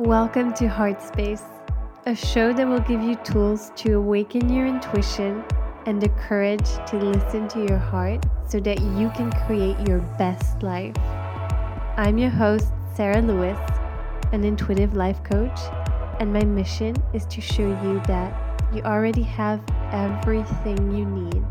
[0.00, 1.42] Welcome to Heart Space,
[2.06, 5.44] a show that will give you tools to awaken your intuition
[5.84, 10.62] and the courage to listen to your heart so that you can create your best
[10.62, 10.96] life.
[11.98, 13.60] I'm your host, Sarah Lewis,
[14.32, 15.60] an intuitive life coach,
[16.18, 19.60] and my mission is to show you that you already have
[19.92, 21.44] everything you need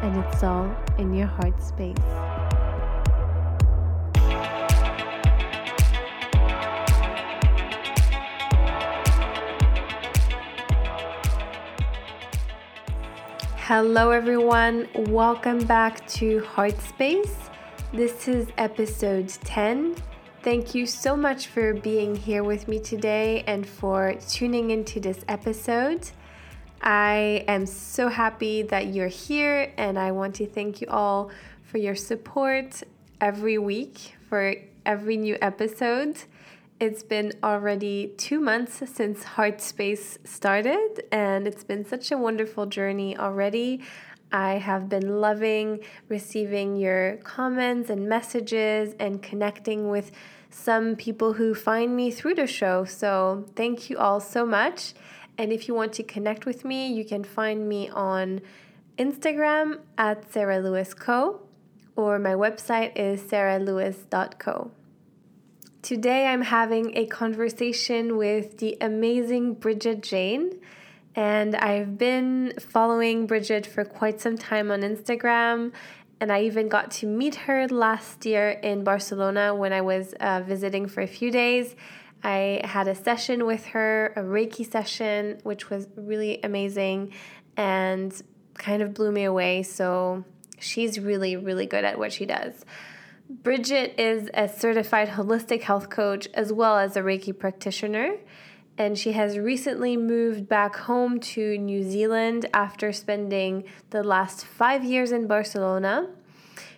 [0.00, 2.31] and it's all in your heart space.
[13.74, 14.86] Hello, everyone.
[14.94, 17.34] Welcome back to Heart Space.
[17.90, 19.96] This is episode 10.
[20.42, 25.24] Thank you so much for being here with me today and for tuning into this
[25.26, 26.10] episode.
[26.82, 31.30] I am so happy that you're here, and I want to thank you all
[31.62, 32.82] for your support
[33.22, 36.18] every week for every new episode.
[36.82, 42.66] It's been already two months since Heart Space started, and it's been such a wonderful
[42.66, 43.82] journey already.
[44.32, 50.10] I have been loving receiving your comments and messages and connecting with
[50.50, 52.84] some people who find me through the show.
[52.84, 54.92] So, thank you all so much.
[55.38, 58.40] And if you want to connect with me, you can find me on
[58.98, 61.42] Instagram at Sarah Lewis Co.
[61.94, 64.72] or my website is sarahlewis.co.
[65.82, 70.60] Today, I'm having a conversation with the amazing Bridget Jane.
[71.16, 75.72] And I've been following Bridget for quite some time on Instagram.
[76.20, 80.44] And I even got to meet her last year in Barcelona when I was uh,
[80.46, 81.74] visiting for a few days.
[82.22, 87.12] I had a session with her, a Reiki session, which was really amazing
[87.56, 88.14] and
[88.54, 89.64] kind of blew me away.
[89.64, 90.22] So
[90.60, 92.64] she's really, really good at what she does.
[93.40, 98.16] Bridget is a certified holistic health coach as well as a Reiki practitioner,
[98.76, 104.84] and she has recently moved back home to New Zealand after spending the last five
[104.84, 106.10] years in Barcelona.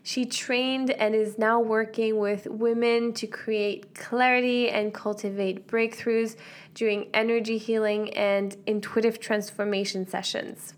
[0.04, 6.36] She trained and is now working with women to create clarity and cultivate breakthroughs
[6.72, 10.74] during energy healing and intuitive transformation sessions.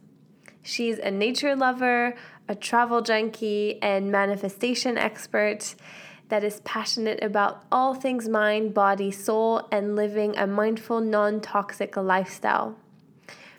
[0.63, 2.15] She's a nature lover,
[2.49, 5.75] a travel junkie, and manifestation expert
[6.29, 11.97] that is passionate about all things mind, body, soul, and living a mindful, non toxic
[11.97, 12.77] lifestyle.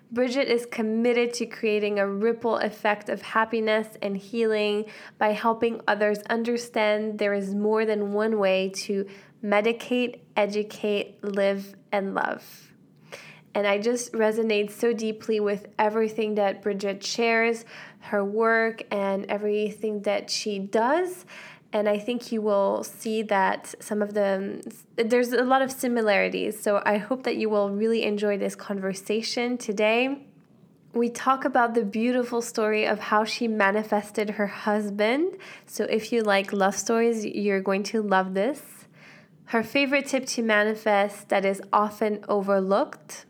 [0.09, 4.85] Bridget is committed to creating a ripple effect of happiness and healing
[5.17, 9.05] by helping others understand there is more than one way to
[9.43, 12.71] medicate, educate, live, and love.
[13.53, 17.65] And I just resonate so deeply with everything that Bridget shares,
[18.07, 21.25] her work, and everything that she does.
[21.73, 24.63] And I think you will see that some of the,
[24.95, 26.59] there's a lot of similarities.
[26.59, 30.25] So I hope that you will really enjoy this conversation today.
[30.93, 35.37] We talk about the beautiful story of how she manifested her husband.
[35.65, 38.61] So if you like love stories, you're going to love this.
[39.45, 43.26] Her favorite tip to manifest that is often overlooked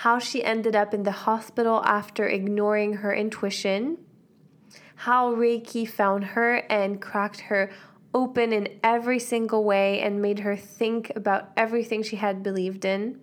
[0.00, 3.98] how she ended up in the hospital after ignoring her intuition,
[4.94, 7.70] how Reiki found her and cracked her
[8.14, 13.20] open in every single way and made her think about everything she had believed in.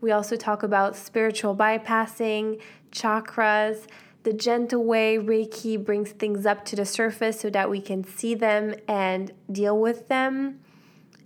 [0.00, 3.86] We also talk about spiritual bypassing, chakras,
[4.22, 8.34] the gentle way Reiki brings things up to the surface so that we can see
[8.34, 10.60] them and deal with them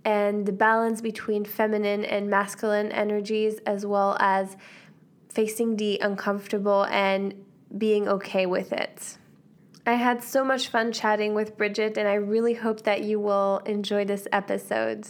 [0.05, 4.57] and the balance between feminine and masculine energies, as well as
[5.29, 7.33] facing the uncomfortable and
[7.77, 9.17] being okay with it.
[9.85, 13.59] I had so much fun chatting with Bridget, and I really hope that you will
[13.65, 15.07] enjoy this episode.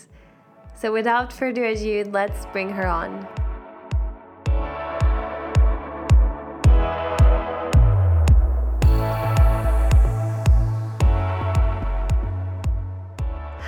[0.75, 3.27] So, without further ado, let's bring her on.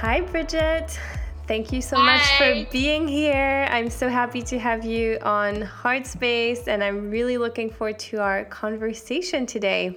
[0.02, 0.98] Hi, Bridget.
[1.46, 2.18] Thank you so Hi.
[2.18, 3.68] much for being here.
[3.70, 8.18] I'm so happy to have you on Heart Space, and I'm really looking forward to
[8.18, 9.96] our conversation today.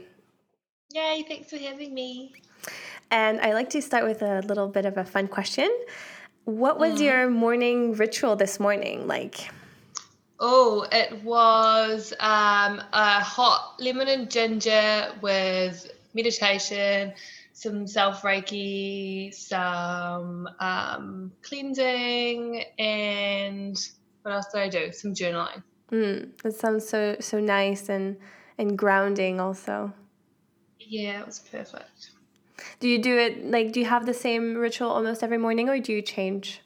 [0.92, 2.34] Yay, thanks for having me.
[3.10, 5.70] And I like to start with a little bit of a fun question.
[6.44, 7.04] What was Mm.
[7.06, 9.48] your morning ritual this morning like?
[10.38, 17.14] Oh, it was um, a hot lemon and ginger with meditation,
[17.54, 23.78] some self Reiki, some um, cleansing, and
[24.22, 24.92] what else did I do?
[24.92, 25.62] Some journaling.
[25.90, 28.16] Mm, that sounds so so nice and
[28.58, 29.92] and grounding also.
[30.80, 32.10] Yeah, it was perfect.
[32.80, 35.78] Do you do it like do you have the same ritual almost every morning or
[35.78, 36.60] do you change?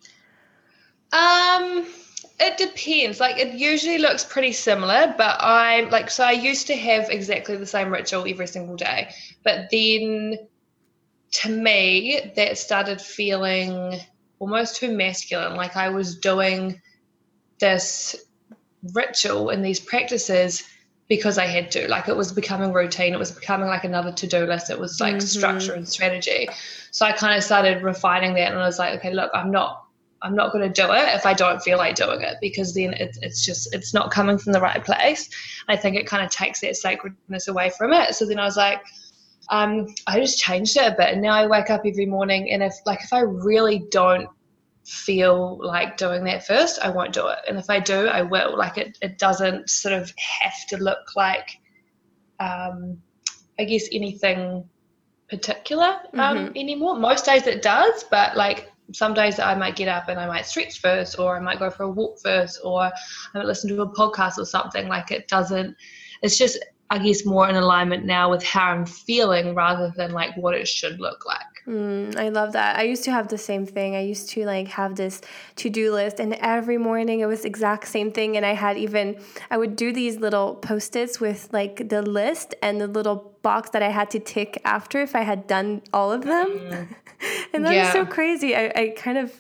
[1.13, 1.87] Um,
[2.41, 3.21] it depends.
[3.21, 7.57] Like it usually looks pretty similar, but I'm like so I used to have exactly
[7.57, 9.11] the same ritual every single day,
[9.45, 10.39] but then
[11.31, 14.01] to me that started feeling
[14.39, 15.57] almost too masculine.
[15.57, 16.81] Like I was doing
[17.59, 18.17] this
[18.95, 20.65] ritual and these practices
[21.09, 21.89] because I had to.
[21.89, 23.15] Like it was becoming routine.
[23.15, 24.71] It was becoming like another to do list.
[24.71, 25.27] It was like mm-hmm.
[25.27, 26.49] structure and strategy.
[26.91, 29.85] So I kind of started refining that, and I was like, okay, look, I'm not
[30.23, 32.93] I'm not going to do it if I don't feel like doing it because then
[32.95, 35.31] it's it's just it's not coming from the right place.
[35.69, 38.15] I think it kind of takes that sacredness away from it.
[38.15, 38.83] So then I was like,
[39.51, 42.63] um, I just changed it a bit, and now I wake up every morning, and
[42.63, 44.29] if like if I really don't
[44.87, 48.57] feel like doing that first, I won't do it, and if I do, I will.
[48.57, 51.49] Like it it doesn't sort of have to look like,
[52.41, 52.99] um,
[53.59, 54.69] I guess anything
[55.31, 56.57] particular um, mm-hmm.
[56.57, 56.97] anymore.
[56.97, 60.47] Most days it does, but like some days I might get up and I might
[60.47, 62.93] stretch first, or I might go for a walk first, or I
[63.35, 64.89] might listen to a podcast or something.
[64.89, 65.77] Like it doesn't,
[66.23, 66.59] it's just,
[66.91, 70.67] I guess, more in alignment now with how I'm feeling rather than like what it
[70.67, 71.59] should look like.
[71.67, 72.79] Mm, I love that.
[72.79, 73.95] I used to have the same thing.
[73.95, 75.21] I used to like have this
[75.57, 79.21] to-do list and every morning it was exact same thing and I had even
[79.51, 83.83] I would do these little post-its with like the list and the little box that
[83.83, 86.49] I had to tick after if I had done all of them.
[86.49, 86.89] Mm.
[87.53, 87.93] and that yeah.
[87.93, 88.57] so crazy.
[88.57, 89.31] I, I kind of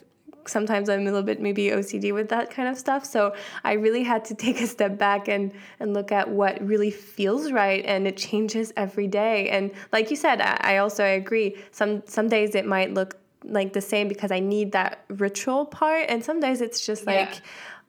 [0.48, 3.04] sometimes I'm a little bit maybe OCD with that kind of stuff.
[3.04, 3.34] So
[3.64, 7.52] I really had to take a step back and and look at what really feels
[7.52, 9.48] right, and it changes every day.
[9.50, 11.56] And like you said, I, I also agree.
[11.70, 16.06] Some some days it might look like the same because I need that ritual part,
[16.08, 17.34] and some days it's just like.
[17.34, 17.40] Yeah.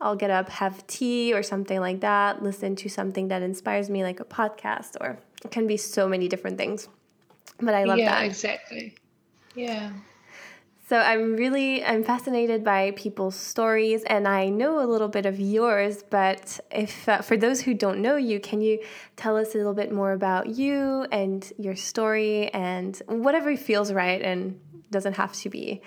[0.02, 4.04] I'll get up, have tea or something like that, listen to something that inspires me,
[4.04, 6.88] like a podcast, or it can be so many different things.
[7.60, 8.22] But I love yeah, that.
[8.22, 8.96] Yeah, exactly.
[9.56, 9.92] Yeah.
[10.90, 15.40] So I'm really I'm fascinated by people's stories, and I know a little bit of
[15.40, 16.04] yours.
[16.10, 18.80] But if uh, for those who don't know you, can you
[19.16, 24.20] tell us a little bit more about you and your story and whatever feels right
[24.20, 24.60] and
[24.90, 25.84] doesn't have to be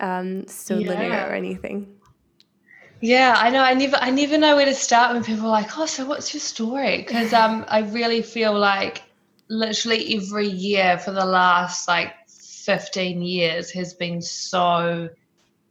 [0.00, 0.88] um, so yeah.
[0.88, 1.94] linear or anything?
[3.02, 3.60] Yeah, I know.
[3.60, 6.32] I never, I never know where to start when people are like, "Oh, so what's
[6.32, 9.02] your story?" Because um, I really feel like
[9.50, 12.14] literally every year for the last like
[12.66, 15.08] 15 years has been so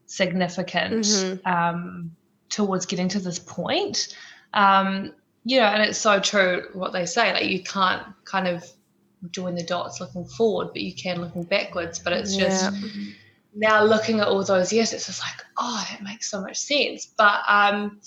[0.06, 1.48] significant mm-hmm.
[1.48, 2.16] um,
[2.50, 4.16] towards getting to this point.
[4.54, 5.14] Um,
[5.44, 7.34] you know, and it's so true what they say.
[7.34, 8.66] Like you can't kind of
[9.32, 12.00] join the dots looking forward, but you can looking backwards.
[12.00, 13.14] But it's just yeah.
[13.54, 17.06] now looking at all those years, it's just like, oh, that makes so much sense.
[17.06, 18.00] But um,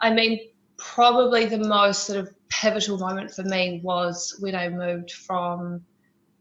[0.00, 0.38] I mean,
[0.76, 5.82] probably the most sort of pivotal moment for me was when I moved from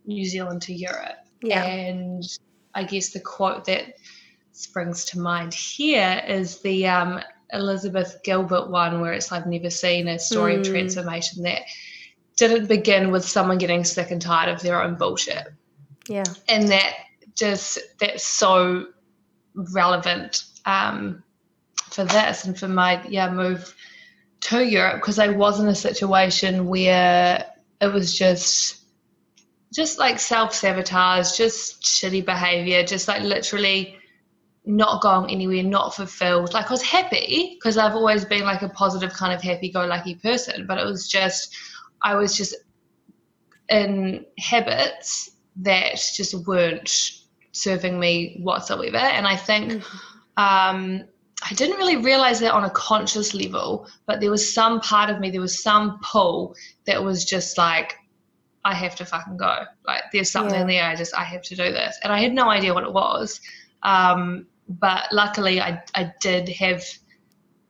[0.05, 1.26] New Zealand to Europe.
[1.41, 1.63] Yeah.
[1.63, 2.23] And
[2.73, 3.95] I guess the quote that
[4.51, 7.21] springs to mind here is the um,
[7.53, 10.59] Elizabeth Gilbert one, where it's I've never seen a story mm.
[10.59, 10.73] of hmm.
[10.73, 11.63] transformation that
[12.35, 15.47] didn't begin with someone getting sick and tired of their own bullshit.
[16.07, 16.23] Yeah.
[16.47, 16.93] And that
[17.35, 18.87] just, that's so
[19.53, 21.23] relevant um,
[21.91, 23.75] for this and for my, yeah, move
[24.39, 27.45] to Europe because I was in a situation where
[27.81, 28.83] it was just
[29.77, 33.95] just like self sabotage, just shitty behavior, just like literally
[34.66, 36.51] not going anywhere, not fulfilled.
[36.51, 39.85] Like I was happy because I've always been like a positive kind of happy go
[39.85, 41.56] lucky person, but it was just
[42.01, 42.56] I was just
[43.69, 47.11] in habits that just weren't
[47.51, 48.97] serving me whatsoever.
[48.97, 49.97] And I think mm-hmm.
[50.44, 51.04] um,
[51.47, 55.19] I didn't really realize that on a conscious level, but there was some part of
[55.19, 56.56] me, there was some pull
[56.87, 57.94] that was just like,
[58.66, 59.64] I have to fucking go.
[59.85, 60.81] Like there's something yeah.
[60.81, 60.83] there.
[60.83, 63.40] I just I have to do this, and I had no idea what it was.
[63.83, 66.83] Um, but luckily, I I did have.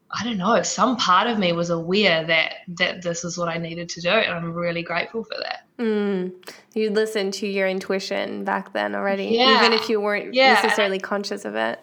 [0.10, 0.62] I don't know.
[0.62, 4.10] Some part of me was aware that that this is what I needed to do,
[4.10, 5.66] and I'm really grateful for that.
[5.78, 6.34] Mm.
[6.74, 9.60] You listened to your intuition back then already, yeah.
[9.60, 10.54] even if you weren't yeah.
[10.54, 11.80] necessarily conscious of it.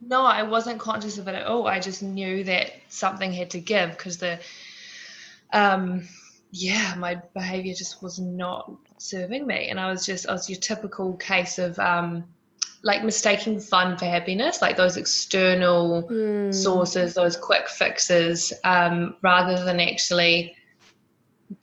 [0.00, 1.66] No, I wasn't conscious of it at all.
[1.66, 4.38] I just knew that something had to give because the
[5.52, 6.06] um
[6.50, 9.68] yeah, my behavior just was not serving me.
[9.68, 12.24] And I was just, I was your typical case of um,
[12.82, 16.54] like mistaking fun for happiness, like those external mm.
[16.54, 20.56] sources, those quick fixes, um, rather than actually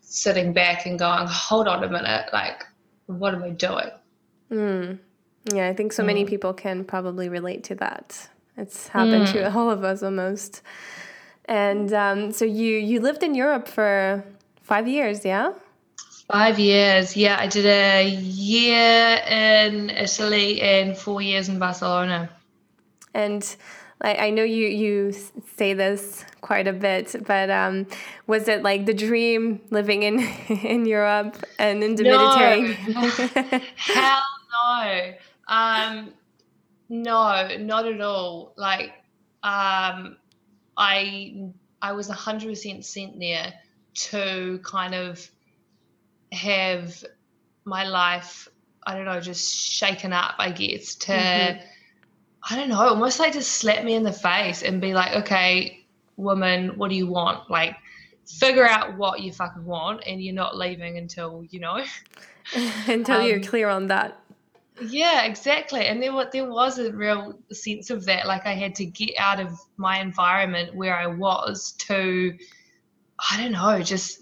[0.02, 2.64] sitting back and going, hold on a minute, like,
[3.08, 3.90] what am I doing?
[4.52, 5.00] Mm.
[5.54, 6.30] Yeah, I think so many hmm.
[6.30, 8.30] people can probably relate to that.
[8.56, 9.34] It's happened mm.
[9.34, 9.58] to hmm.
[9.58, 10.62] all of us almost.
[11.46, 14.24] And um, so you you lived in Europe for
[14.64, 15.54] Five years, yeah?
[16.32, 17.38] Five years, yeah.
[17.40, 22.30] I did a year in Italy and four years in Barcelona.
[23.14, 23.56] And
[24.06, 25.14] I know you you
[25.56, 27.88] say this quite a bit, but um,
[28.28, 30.20] was it like the dream living in
[30.64, 32.18] in Europe and in the no.
[32.18, 32.74] Mediterranean?
[33.76, 35.14] Hell no.
[35.48, 36.14] Um,
[36.90, 38.54] no, not at all.
[38.58, 38.92] Like
[39.42, 40.18] um,
[40.76, 41.52] I
[41.82, 43.54] I was hundred percent sent there
[43.94, 45.30] to kind of
[46.32, 47.04] have
[47.66, 48.50] my life
[48.86, 51.66] I don't know, just shaken up, I guess, to mm-hmm.
[52.50, 55.86] I don't know, almost like to slap me in the face and be like, okay,
[56.18, 57.50] woman, what do you want?
[57.50, 57.78] Like,
[58.26, 61.84] figure out what you fucking want, and you're not leaving until you know.
[62.88, 64.20] until um, you're clear on that.
[64.82, 65.86] Yeah, exactly.
[65.86, 68.28] And there, there was a real sense of that.
[68.28, 72.38] Like, I had to get out of my environment where I was to,
[73.32, 74.22] I don't know, just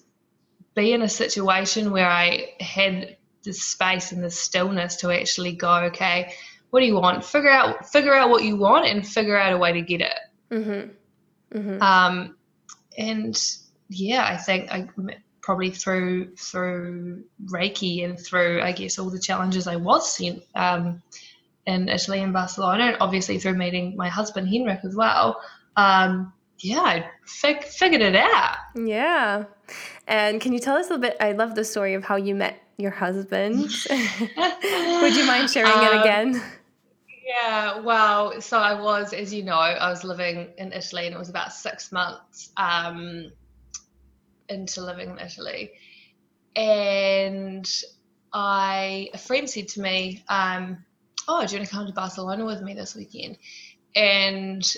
[0.76, 5.86] be in a situation where I had the space and the stillness to actually go,
[5.86, 6.34] okay,
[6.70, 7.26] what do you want?
[7.26, 10.20] Figure out figure out what you want and figure out a way to get it.
[10.52, 11.58] Mm-hmm.
[11.58, 11.82] Mm-hmm.
[11.82, 12.36] Um,
[12.98, 13.38] and
[13.90, 14.88] yeah, I think I
[15.42, 21.02] probably through through Reiki and through I guess all the challenges I was sent um,
[21.66, 25.42] in Italy and Barcelona, and obviously through meeting my husband Henrik as well.
[25.76, 26.32] Um,
[26.64, 28.58] yeah, I fig- figured it out.
[28.76, 29.46] Yeah.
[30.08, 31.18] And can you tell us a little bit?
[31.20, 33.58] I love the story of how you met your husband.
[33.90, 36.44] Would you mind sharing um, it again?
[37.26, 41.18] Yeah, well, so I was, as you know, I was living in Italy and it
[41.18, 43.32] was about six months um,
[44.50, 45.72] into living in Italy.
[46.56, 47.70] And
[48.34, 50.84] I, a friend said to me, um,
[51.28, 53.38] Oh, do you want to come to Barcelona with me this weekend?
[53.96, 54.76] And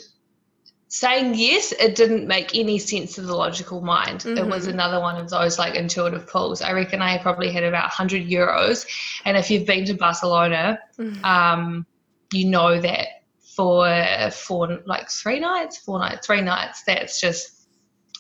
[0.93, 4.19] saying yes, it didn't make any sense to the logical mind.
[4.19, 4.38] Mm-hmm.
[4.38, 6.62] It was another one of those like intuitive pulls.
[6.62, 8.85] I reckon I probably had about 100 euros.
[9.25, 11.25] And if you've been to Barcelona, mm-hmm.
[11.25, 11.88] um,
[12.31, 13.07] you know that
[13.55, 13.89] for
[14.31, 17.67] for like three nights, four nights, three nights, that's just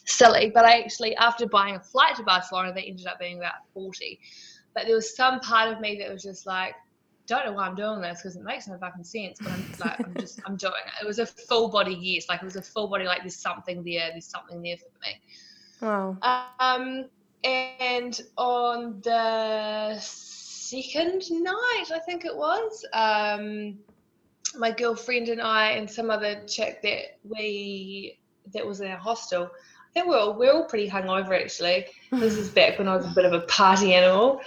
[0.05, 0.51] silly.
[0.51, 4.19] But I actually, after buying a flight to Barcelona, they ended up being about 40.
[4.73, 6.73] But there was some part of me that was just like,
[7.27, 9.39] don't know why I'm doing this because it makes no fucking sense.
[9.41, 11.03] But I'm like, I'm just, I'm doing it.
[11.03, 13.83] It was a full body yes, like it was a full body like there's something
[13.83, 15.21] there, there's something there for me.
[15.81, 16.17] Wow.
[16.59, 17.05] Um,
[17.43, 23.77] and on the second night, I think it was, um,
[24.55, 28.19] my girlfriend and I and some other chick that we
[28.53, 29.45] that was in our hostel.
[29.45, 31.87] I think we're all, we're all pretty hungover actually.
[32.11, 34.41] This is back when I was a bit of a party animal.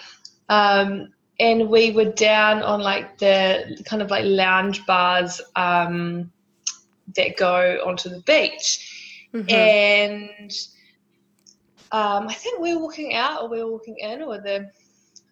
[0.49, 6.31] Um, and we were down on like the kind of like lounge bars um,
[7.15, 9.51] that go onto the beach, mm-hmm.
[9.51, 10.51] and
[11.93, 14.71] um, I think we were walking out or we were walking in or the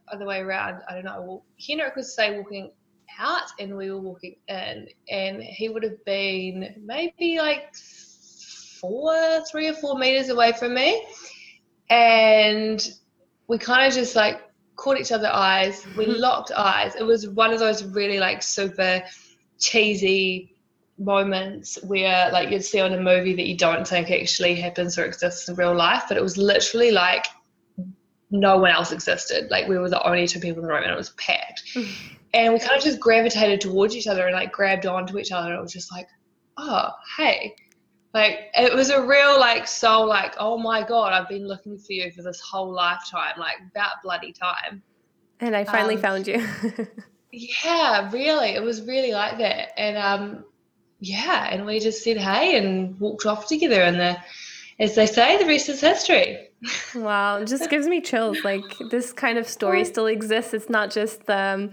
[0.09, 0.83] other way around.
[0.89, 1.23] I don't know.
[1.23, 2.73] Well, Henrik was say walking
[3.19, 7.75] out and we were walking in, and he would have been maybe like
[8.81, 11.03] four, three or four meters away from me,
[11.89, 12.93] and
[13.47, 14.43] we kind of just like
[14.85, 15.87] caught each other eyes.
[15.97, 16.21] We mm-hmm.
[16.21, 16.95] locked eyes.
[16.95, 19.03] It was one of those really like super
[19.59, 20.55] cheesy
[20.99, 25.07] moments where like you'd see on a movie that you don't think actually happens or
[25.07, 27.25] exists in real life, but it was literally like
[28.31, 29.51] no one else existed.
[29.51, 31.63] Like we were the only two people in the room and it was packed.
[32.35, 35.51] And we kind of just gravitated towards each other and like grabbed onto each other.
[35.51, 36.09] And it was just like,
[36.57, 37.55] oh, hey,
[38.15, 41.93] like it was a real like soul like oh my god i've been looking for
[41.93, 44.83] you for this whole lifetime like that bloody time.
[45.41, 46.47] And i finally um, found you.
[47.33, 49.79] yeah really it was really like that.
[49.79, 50.45] And um
[51.01, 54.17] yeah and we just said hey and walked off together and the
[54.79, 56.49] as they say the rest is history.
[56.95, 60.55] Wow it just gives me chills like this kind of story still exists.
[60.55, 61.73] It's not just um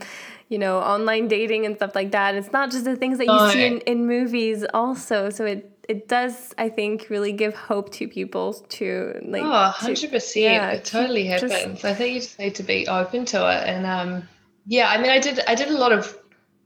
[0.49, 2.35] you know online dating and stuff like that.
[2.35, 3.49] It's not just the things that you no.
[3.51, 5.29] see in, in movies also.
[5.29, 10.31] So it it does i think really give hope to people to like oh 100%
[10.33, 11.51] to, yeah, it totally happens.
[11.51, 13.67] Just, i think you just need to be open to it.
[13.67, 14.27] And um
[14.65, 16.17] yeah i mean i did i did a lot of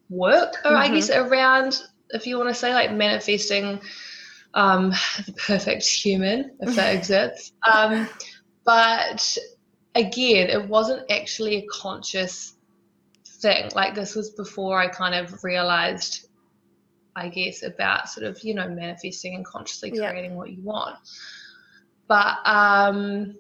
[0.10, 0.76] work mm-hmm.
[0.76, 3.82] i guess around if you want to say like manifesting
[4.54, 4.92] um
[5.26, 7.52] the perfect human if that exists.
[7.74, 8.08] Um
[8.64, 9.38] but
[9.96, 12.54] again it wasn't actually a conscious
[13.42, 13.72] thing.
[13.74, 16.28] Like this was before i kind of realized
[17.16, 20.38] I guess, about sort of, you know, manifesting and consciously creating yeah.
[20.38, 20.98] what you want.
[22.08, 23.36] But um,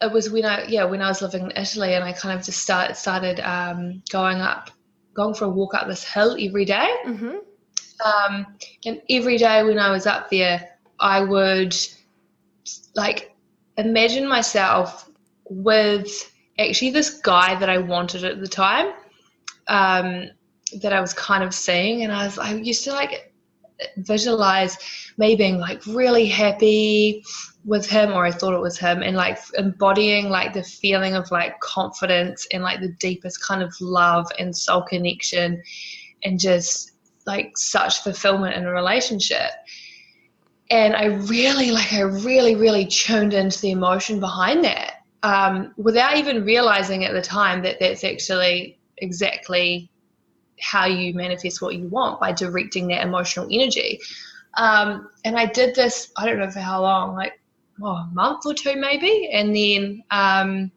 [0.00, 2.44] it was when I, yeah, when I was living in Italy and I kind of
[2.44, 4.70] just start, started um, going up,
[5.14, 6.88] going for a walk up this hill every day.
[7.06, 7.36] Mm-hmm.
[8.04, 8.46] Um,
[8.86, 11.76] and every day when I was up there, I would
[12.94, 13.34] like
[13.76, 15.08] imagine myself
[15.48, 18.92] with actually this guy that I wanted at the time.
[19.66, 20.30] Um,
[20.82, 23.32] that I was kind of seeing, and I was I used to like
[23.98, 24.76] visualize
[25.16, 27.22] me being like really happy
[27.64, 31.30] with him or I thought it was him and like embodying like the feeling of
[31.30, 35.62] like confidence and like the deepest kind of love and soul connection
[36.24, 36.92] and just
[37.26, 39.50] like such fulfillment in a relationship.
[40.70, 46.16] And I really like I really really tuned into the emotion behind that um, without
[46.16, 49.90] even realizing at the time that that's actually exactly
[50.60, 53.98] how you manifest what you want by directing that emotional energy.
[54.54, 57.40] Um, and I did this, I don't know for how long, like
[57.82, 59.30] oh, a month or two maybe.
[59.32, 60.70] And then, um,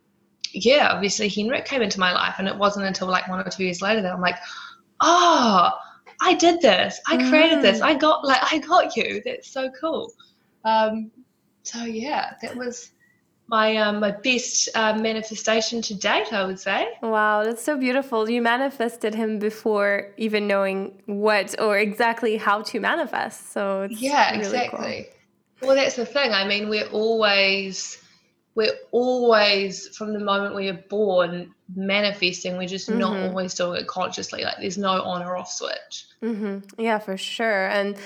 [0.51, 2.35] yeah, obviously Henrik came into my life.
[2.37, 4.37] And it wasn't until like one or two years later that I'm like,
[5.01, 5.71] oh,
[6.21, 6.99] I did this.
[7.07, 7.61] I created mm.
[7.63, 7.81] this.
[7.81, 9.21] I got like, I got you.
[9.25, 10.13] That's so cool.
[10.63, 11.11] Um,
[11.63, 12.91] so yeah, that was
[13.47, 16.87] my um, my best uh, manifestation to date, I would say.
[17.01, 18.29] Wow, that's so beautiful.
[18.29, 23.51] You manifested him before even knowing what or exactly how to manifest.
[23.51, 25.07] So yeah, really exactly.
[25.59, 25.67] Cool.
[25.67, 26.31] Well, that's the thing.
[26.31, 28.03] I mean, we're always
[28.55, 32.57] we're always from the moment we are born manifesting.
[32.57, 32.99] We're just mm-hmm.
[32.99, 34.43] not always doing it consciously.
[34.43, 36.05] Like there's no on or off switch.
[36.21, 36.81] Mm-hmm.
[36.81, 37.67] Yeah, for sure.
[37.67, 37.97] And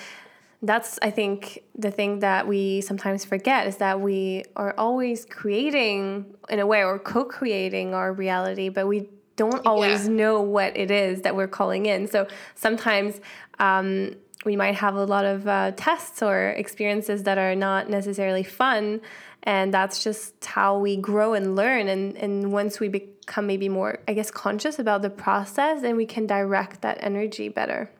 [0.61, 6.25] that's i think the thing that we sometimes forget is that we are always creating
[6.49, 10.13] in a way or co-creating our reality but we don't always yeah.
[10.13, 13.21] know what it is that we're calling in so sometimes
[13.59, 18.43] um, we might have a lot of uh, tests or experiences that are not necessarily
[18.43, 18.99] fun
[19.43, 23.99] and that's just how we grow and learn and, and once we become maybe more
[24.07, 27.91] i guess conscious about the process then we can direct that energy better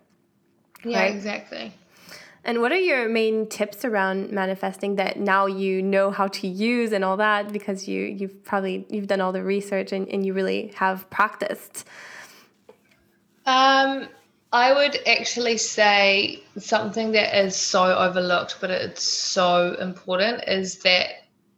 [0.84, 1.14] yeah right?
[1.14, 1.72] exactly
[2.48, 6.94] and what are your main tips around manifesting that now you know how to use
[6.94, 10.34] and all that because you you've probably you've done all the research and, and you
[10.34, 11.86] really have practiced?
[13.46, 14.08] Um,
[14.54, 21.10] I would actually say something that is so overlooked, but it's so important is that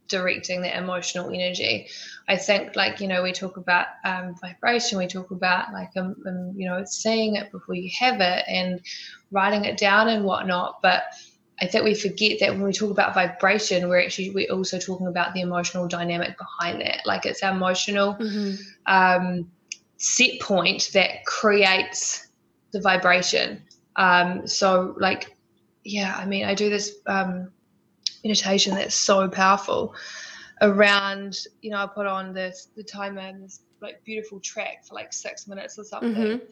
[0.07, 1.87] directing the emotional energy.
[2.27, 6.15] I think, like, you know, we talk about um, vibration, we talk about, like, um,
[6.27, 8.81] um, you know, seeing it before you have it and
[9.31, 10.81] writing it down and whatnot.
[10.81, 11.03] But
[11.61, 15.07] I think we forget that when we talk about vibration, we're actually we're also talking
[15.07, 17.01] about the emotional dynamic behind that.
[17.05, 18.55] Like it's our emotional mm-hmm.
[18.85, 19.51] um,
[19.97, 22.27] set point that creates
[22.71, 23.61] the vibration.
[23.97, 25.35] Um, so like,
[25.83, 27.51] yeah, I mean, I do this um,
[28.23, 29.95] meditation that's so powerful
[30.61, 31.39] around.
[31.61, 35.11] You know, I put on this the timer and this like beautiful track for like
[35.11, 36.13] six minutes or something.
[36.13, 36.45] Mm-hmm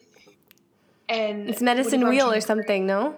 [1.08, 3.16] and it's medicine wheel or something, no?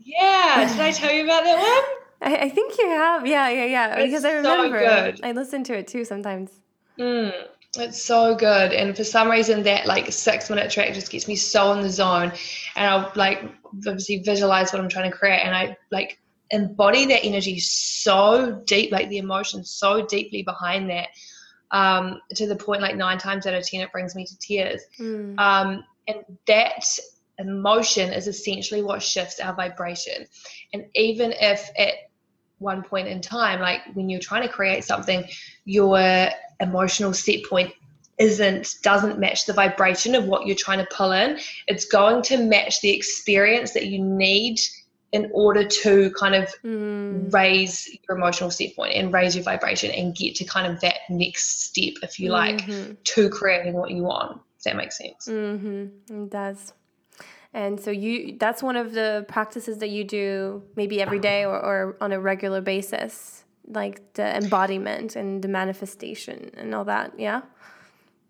[0.00, 0.68] Yeah.
[0.70, 1.98] Did I tell you about that one?
[2.32, 3.26] I, I think you have.
[3.26, 3.96] Yeah, yeah, yeah.
[3.96, 5.16] It's because I remember.
[5.16, 6.50] So I listen to it too sometimes.
[6.98, 7.32] Mm,
[7.78, 8.72] it's so good.
[8.72, 11.90] And for some reason that like six minute track just gets me so in the
[11.90, 12.32] zone.
[12.76, 13.44] And I'll like
[13.86, 18.92] obviously visualize what I'm trying to create and I like embody that energy so deep,
[18.92, 21.08] like the emotion so deeply behind that.
[21.70, 24.82] Um, to the point like nine times out of ten it brings me to tears.
[25.00, 25.38] Mm.
[25.40, 26.84] Um, and that
[27.38, 30.26] emotion is essentially what shifts our vibration.
[30.72, 31.94] And even if at
[32.58, 35.24] one point in time, like when you're trying to create something,
[35.64, 36.28] your
[36.60, 37.72] emotional set point
[38.18, 42.36] isn't doesn't match the vibration of what you're trying to pull in it's going to
[42.36, 44.60] match the experience that you need
[45.12, 47.32] in order to kind of mm.
[47.32, 50.96] raise your emotional set point and raise your vibration and get to kind of that
[51.08, 52.92] next step if you like mm-hmm.
[53.04, 56.22] to creating what you want if that makes sense mm-hmm.
[56.22, 56.72] it does
[57.54, 61.58] and so you that's one of the practices that you do maybe every day or,
[61.58, 67.42] or on a regular basis, like the embodiment and the manifestation and all that, yeah?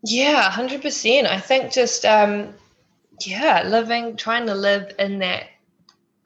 [0.04, 1.26] Yeah, hundred percent.
[1.26, 2.54] I think just um
[3.20, 5.44] yeah, living trying to live in that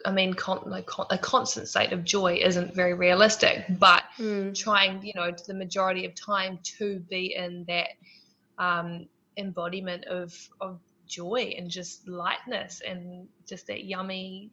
[0.07, 4.57] I mean, con- like con- a constant state of joy isn't very realistic, but mm.
[4.57, 7.89] trying, you know, the majority of time to be in that
[8.57, 14.51] um, embodiment of of joy and just lightness and just that yummy,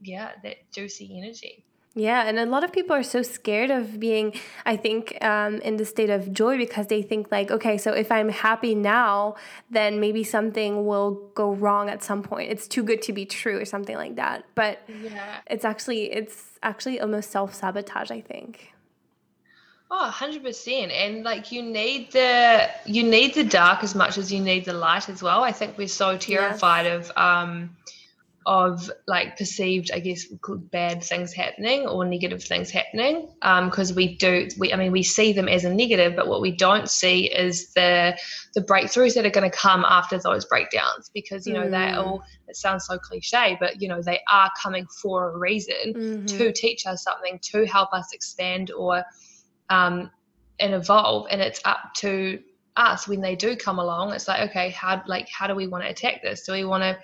[0.00, 1.64] yeah, that juicy energy.
[1.94, 4.34] Yeah, and a lot of people are so scared of being,
[4.64, 8.10] I think, um, in the state of joy because they think like, okay, so if
[8.10, 9.34] I'm happy now,
[9.70, 12.50] then maybe something will go wrong at some point.
[12.50, 14.44] It's too good to be true or something like that.
[14.54, 15.40] But yeah.
[15.46, 18.10] it's actually it's actually almost self sabotage.
[18.10, 18.72] I think.
[19.94, 20.90] Oh, 100%.
[20.90, 24.72] And like you need the you need the dark as much as you need the
[24.72, 25.44] light as well.
[25.44, 27.76] I think we're so terrified of um
[28.46, 30.24] of like perceived, I guess,
[30.72, 33.28] bad things happening or negative things happening.
[33.42, 36.40] um Because we do, we I mean, we see them as a negative, but what
[36.40, 38.16] we don't see is the
[38.54, 41.10] the breakthroughs that are going to come after those breakdowns.
[41.12, 41.70] Because you know mm.
[41.70, 42.22] they all.
[42.48, 46.26] It sounds so cliche, but you know they are coming for a reason mm-hmm.
[46.38, 49.04] to teach us something, to help us expand or
[49.70, 50.10] um,
[50.60, 51.26] and evolve.
[51.30, 52.40] And it's up to
[52.76, 54.12] us when they do come along.
[54.12, 56.46] It's like, okay, how like how do we want to attack this?
[56.46, 56.98] Do we want to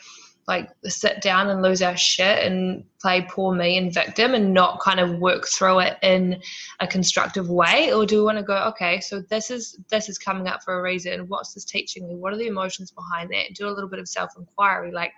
[0.48, 4.80] like sit down and lose our shit and play poor me and victim and not
[4.80, 6.40] kind of work through it in
[6.80, 10.18] a constructive way or do we want to go okay so this is this is
[10.18, 13.54] coming up for a reason what's this teaching me what are the emotions behind that
[13.54, 15.12] do a little bit of self inquiry like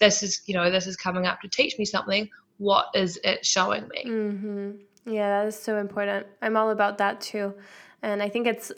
[0.00, 3.46] this is you know this is coming up to teach me something what is it
[3.46, 4.70] showing me mm-hmm.
[5.06, 6.26] Yeah that is so important.
[6.42, 7.54] I'm all about that too.
[8.02, 8.72] And i think it's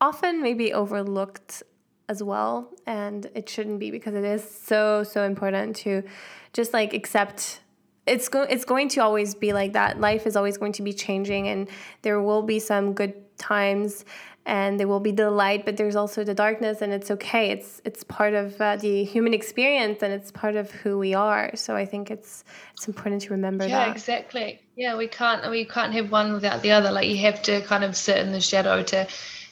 [0.00, 1.62] often maybe overlooked
[2.08, 6.02] as well and it shouldn't be because it is so so important to
[6.52, 7.60] just like accept.
[8.06, 9.98] It's go- it's going to always be like that.
[9.98, 11.68] Life is always going to be changing and
[12.02, 14.04] there will be some good times
[14.46, 17.50] and there will be the light but there's also the darkness and it's okay.
[17.50, 21.50] It's it's part of uh, the human experience and it's part of who we are.
[21.54, 23.86] So i think it's it's important to remember yeah, that.
[23.86, 24.60] yeah exactly.
[24.76, 26.90] Yeah we can't we can't have one without the other.
[26.90, 29.06] Like you have to kind of sit in the shadow to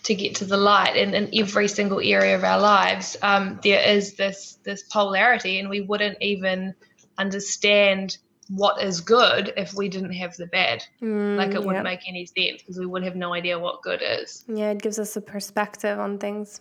[0.05, 0.97] to get to the light.
[0.97, 5.71] And in every single area of our lives um, there is this this polarity and
[5.71, 6.75] we wouldn't even
[7.19, 10.85] understand what is good if we didn't have the bad.
[11.01, 14.03] Mm, like it wouldn't make any sense because we would have no idea what good
[14.03, 14.45] is.
[14.49, 16.61] Yeah it gives us a perspective on things.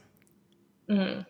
[0.89, 1.25] Mm.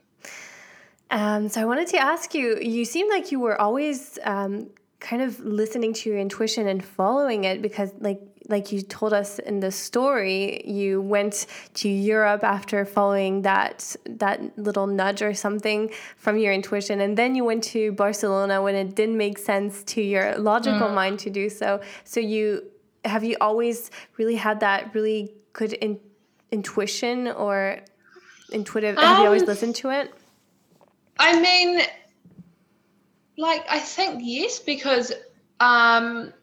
[1.12, 5.22] um, so i wanted to ask you you seem like you were always um, kind
[5.22, 9.60] of listening to your intuition and following it because like like you told us in
[9.60, 16.38] the story you went to Europe after following that that little nudge or something from
[16.38, 17.02] your intuition.
[17.02, 20.94] And then you went to Barcelona when it didn't make sense to your logical mm.
[20.94, 21.82] mind to do so.
[22.04, 22.64] So you
[23.06, 26.00] have you always really had that really good in,
[26.52, 27.80] intuition or
[28.52, 30.14] intuitive um, have you always um, listened to it?
[31.18, 31.82] I mean
[33.38, 35.12] like I think yes, because
[35.60, 36.34] um,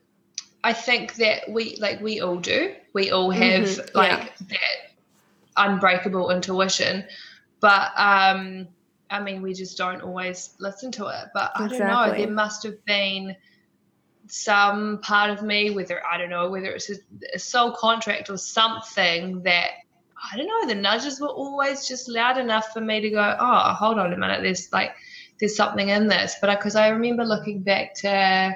[0.65, 2.75] I think that we like we all do.
[2.93, 3.97] We all have mm-hmm.
[3.97, 4.47] like yeah.
[4.51, 7.05] that unbreakable intuition,
[7.61, 8.69] but um,
[9.11, 11.29] I mean, we just don't always listen to it.
[11.33, 12.13] But I don't know.
[12.17, 13.37] There must have been
[14.27, 16.97] some part of me, whether I don't know, whether it's a,
[17.35, 19.71] a soul contract or something that
[20.33, 20.67] I don't know.
[20.67, 24.17] The nudges were always just loud enough for me to go, oh, hold on a
[24.17, 24.43] minute.
[24.43, 24.95] There's like
[25.39, 26.37] there's something in this.
[26.41, 28.55] But because I, I remember looking back to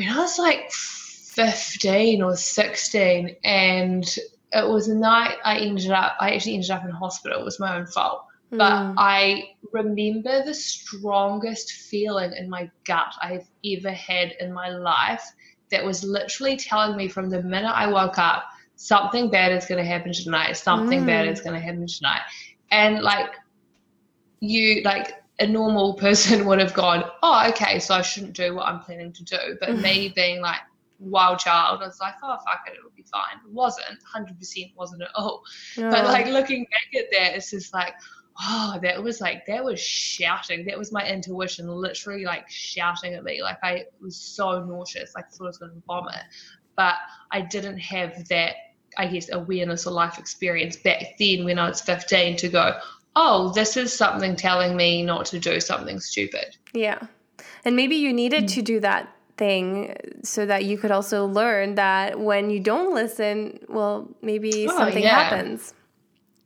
[0.00, 4.04] when I was like 15 or 16, and
[4.52, 7.38] it was a night I ended up, I actually ended up in hospital.
[7.38, 8.24] It was my own fault.
[8.50, 8.58] Mm.
[8.58, 8.94] But hmm.
[8.96, 15.22] I remember the strongest feeling in my gut I've ever had in my life
[15.70, 18.44] that was literally telling me from the minute I woke up,
[18.76, 21.06] something bad is going to happen tonight, something mm.
[21.06, 21.32] bad hmm.
[21.32, 22.22] is going to happen tonight.
[22.70, 23.34] And like,
[24.40, 28.66] you, like, a normal person would have gone, oh, okay, so I shouldn't do what
[28.66, 29.56] I'm planning to do.
[29.58, 29.82] But mm-hmm.
[29.82, 30.60] me being like
[30.98, 33.36] wild child, I was like, oh, fuck it, it'll be fine.
[33.44, 35.42] It wasn't, 100% wasn't at all.
[35.76, 37.94] But like looking back at that, it's just like,
[38.40, 40.64] oh, that was like, that was shouting.
[40.66, 43.42] That was my intuition literally like shouting at me.
[43.42, 46.22] Like I was so nauseous, like I thought I was going to vomit.
[46.76, 46.94] But
[47.32, 48.54] I didn't have that
[48.98, 52.78] I guess, awareness or life experience back then when I was 15 to go,
[53.16, 56.56] oh, this is something telling me not to do something stupid.
[56.72, 57.00] Yeah.
[57.64, 58.54] And maybe you needed mm.
[58.54, 63.58] to do that thing so that you could also learn that when you don't listen,
[63.68, 65.22] well, maybe oh, something yeah.
[65.22, 65.74] happens.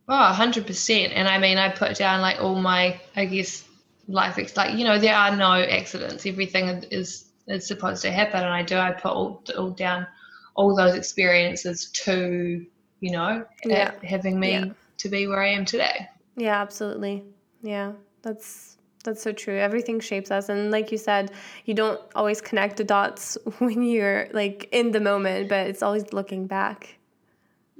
[0.07, 1.11] Oh, 100%.
[1.13, 3.67] And I mean, I put down like all my, I guess,
[4.07, 6.25] life, ex- like, you know, there are no accidents.
[6.25, 8.41] Everything is, is supposed to happen.
[8.41, 10.07] And I do, I put all, all down
[10.55, 12.65] all those experiences to,
[13.01, 13.91] you know, yeah.
[14.03, 14.65] having me yeah.
[14.97, 16.07] to be where I am today.
[16.35, 17.23] Yeah, absolutely.
[17.61, 19.57] Yeah, that's that's so true.
[19.57, 21.31] Everything shapes us, and like you said,
[21.65, 26.11] you don't always connect the dots when you're like in the moment, but it's always
[26.11, 26.97] looking back.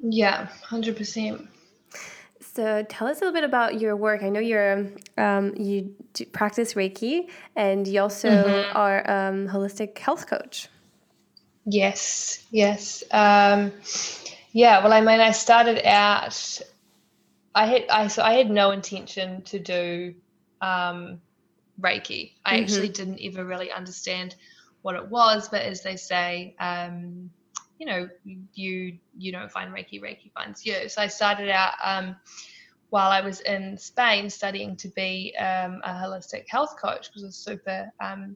[0.01, 1.49] Yeah, hundred percent.
[2.39, 4.23] So tell us a little bit about your work.
[4.23, 4.87] I know you're
[5.17, 5.93] um, you
[6.31, 8.77] practice Reiki, and you also mm-hmm.
[8.77, 10.69] are um, holistic health coach.
[11.65, 13.71] Yes, yes, um,
[14.53, 14.81] yeah.
[14.83, 16.61] Well, I mean, I started out
[17.55, 20.13] I had I so I had no intention to do
[20.61, 21.21] um,
[21.79, 22.33] Reiki.
[22.45, 22.63] I mm-hmm.
[22.63, 24.35] actually didn't ever really understand
[24.81, 27.31] what it was, but as they say, um,
[27.79, 28.09] you know,
[28.53, 30.89] you you don't find Reiki, Reiki finds you.
[30.89, 32.15] So I started out um,
[32.89, 37.27] while I was in Spain studying to be um, a holistic health coach because I
[37.27, 38.35] was super um,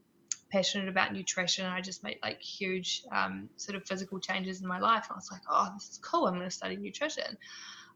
[0.52, 1.66] passionate about nutrition.
[1.66, 5.06] I just made like huge um, sort of physical changes in my life.
[5.10, 6.28] And I was like, oh, this is cool.
[6.28, 7.38] I'm going to study nutrition.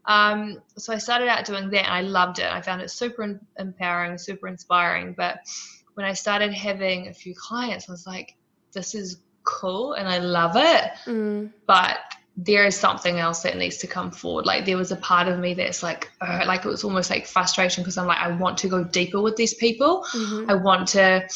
[0.06, 2.50] Um, so I started out doing that and I loved it.
[2.50, 5.14] I found it super empowering, super inspiring.
[5.16, 5.38] But
[5.94, 8.36] when I started having a few clients, I was like,
[8.72, 10.90] this is cool and I love it.
[11.06, 11.52] Mm.
[11.66, 11.98] But
[12.36, 14.44] there is something else that needs to come forward.
[14.44, 17.26] Like there was a part of me that's like, uh, like it was almost like
[17.26, 20.04] frustration because I'm like, I want to go deeper with these people.
[20.12, 20.50] Mm-hmm.
[20.50, 21.28] I want to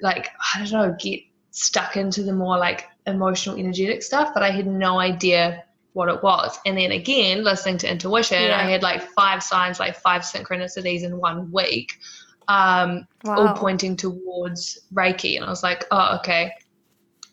[0.00, 4.50] like I don't know get stuck into the more like emotional energetic stuff but I
[4.50, 5.64] had no idea
[5.98, 8.56] what it was and then again listening to intuition yeah.
[8.56, 11.98] I had like five signs like five synchronicities in one week
[12.46, 13.36] um, wow.
[13.36, 16.52] all pointing towards Reiki and I was like oh okay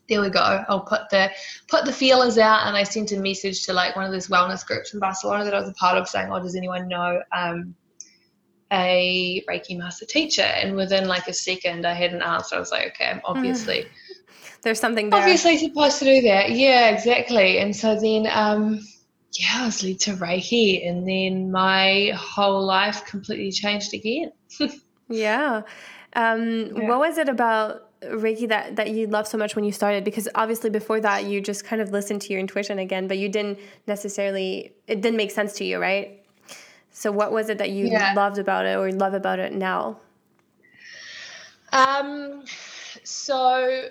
[0.08, 0.64] there we go.
[0.70, 1.32] I'll put the
[1.68, 4.64] put the feelers out, and I sent a message to like one of those wellness
[4.64, 7.74] groups in Barcelona that I was a part of, saying, "Oh, does anyone know um,
[8.72, 10.42] a Reiki master teacher.
[10.42, 12.56] And within like a second, I had an answer.
[12.56, 13.82] I was like, okay, I'm obviously.
[13.82, 13.88] Mm.
[14.66, 15.20] There's something there.
[15.20, 16.50] Obviously supposed to do that.
[16.50, 17.60] Yeah, exactly.
[17.60, 18.80] And so then, um,
[19.34, 24.32] yeah, I was led to Reiki, and then my whole life completely changed again.
[25.08, 25.62] yeah.
[26.14, 26.88] Um, yeah.
[26.90, 30.04] What was it about Reiki that, that you loved so much when you started?
[30.04, 33.30] Because obviously before that, you just kind of listened to your intuition again, but you
[33.30, 36.26] didn't necessarily, it didn't make sense to you, right?
[36.90, 38.14] So, what was it that you yeah.
[38.16, 40.00] loved about it or love about it now?
[41.72, 42.46] Um,
[43.04, 43.90] so,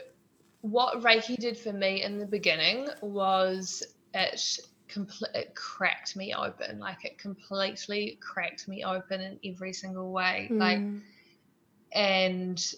[0.65, 3.83] what Reiki did for me in the beginning was
[4.15, 6.79] it complete it cracked me open.
[6.79, 10.49] Like it completely cracked me open in every single way.
[10.51, 10.59] Mm.
[10.59, 11.03] Like,
[11.93, 12.75] and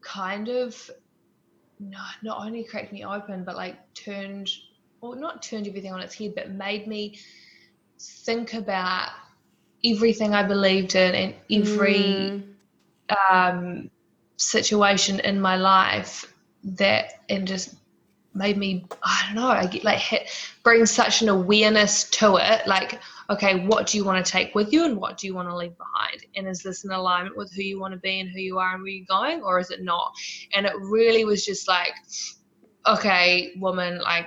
[0.00, 0.90] kind of
[1.78, 4.48] no, not only cracked me open, but like turned,
[5.02, 7.18] or not turned everything on its head, but made me
[8.00, 9.10] think about
[9.84, 12.44] everything I believed in and every
[13.10, 13.30] mm.
[13.30, 13.90] um,
[14.38, 16.32] situation in my life
[16.64, 17.76] that and just
[18.34, 20.30] made me I don't know I get like hit
[20.62, 24.72] bring such an awareness to it like okay what do you want to take with
[24.72, 27.52] you and what do you want to leave behind and is this in alignment with
[27.52, 29.70] who you want to be and who you are and where you're going or is
[29.70, 30.12] it not
[30.54, 31.92] and it really was just like
[32.86, 34.26] okay woman like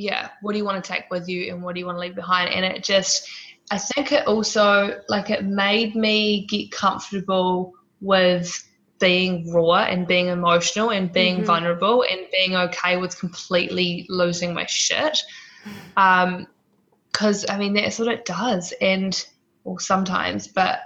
[0.00, 2.00] yeah, what do you want to take with you and what do you want to
[2.00, 2.52] leave behind?
[2.52, 3.28] And it just,
[3.70, 8.66] I think it also, like, it made me get comfortable with
[9.00, 11.46] being raw and being emotional and being mm-hmm.
[11.46, 15.18] vulnerable and being okay with completely losing my shit.
[15.96, 16.46] Um,
[17.10, 18.72] because I mean, that's what it does.
[18.80, 19.26] And,
[19.64, 20.80] well, sometimes, but,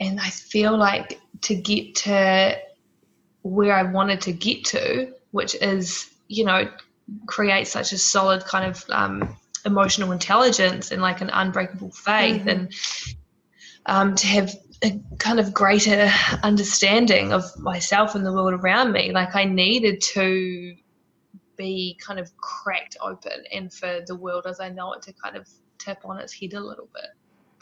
[0.00, 2.58] and I feel like to get to
[3.42, 6.68] where I wanted to get to, which is, you know,
[7.26, 12.48] create such a solid kind of um, emotional intelligence and like an unbreakable faith mm-hmm.
[12.48, 12.74] and
[13.86, 16.10] um, to have a kind of greater
[16.42, 19.12] understanding of myself and the world around me.
[19.12, 20.74] Like i needed to
[21.56, 25.36] be kind of cracked open and for the world as i know it to kind
[25.36, 25.46] of
[25.78, 27.10] tap on its head a little bit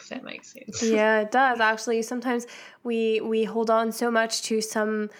[0.01, 0.83] if that makes sense.
[0.91, 2.03] Yeah it does actually.
[2.03, 2.47] Sometimes
[2.85, 5.11] we we hold on so much to some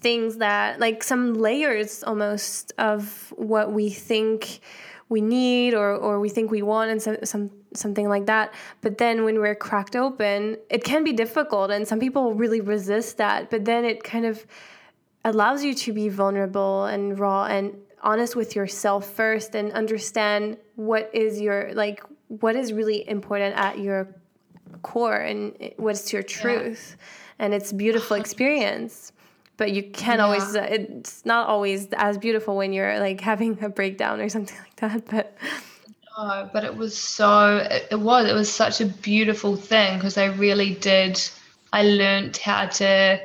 [0.00, 4.60] things that like some layers almost of what we think
[5.08, 8.98] we need or, or we think we want and some, some something like that but
[8.98, 13.50] then when we're cracked open it can be difficult and some people really resist that
[13.50, 14.46] but then it kind of
[15.24, 21.10] allows you to be vulnerable and raw and honest with yourself first and understand what
[21.12, 24.08] is your like what is really important at your
[24.82, 27.44] core and what's your truth yeah.
[27.44, 29.12] and it's a beautiful experience
[29.56, 30.24] but you can't yeah.
[30.24, 34.56] always uh, it's not always as beautiful when you're like having a breakdown or something
[34.64, 35.36] like that but
[36.18, 40.26] oh, but it was so it was it was such a beautiful thing because i
[40.26, 41.18] really did
[41.72, 43.18] i learned how to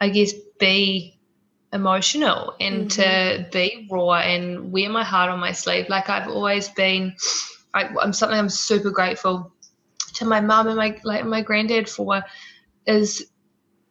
[0.00, 1.18] i guess be
[1.72, 3.42] emotional and mm-hmm.
[3.42, 7.14] to be raw and wear my heart on my sleeve like i've always been
[7.74, 9.52] I, i'm something i'm super grateful
[10.14, 12.22] to my mum and my like my granddad for
[12.86, 13.30] is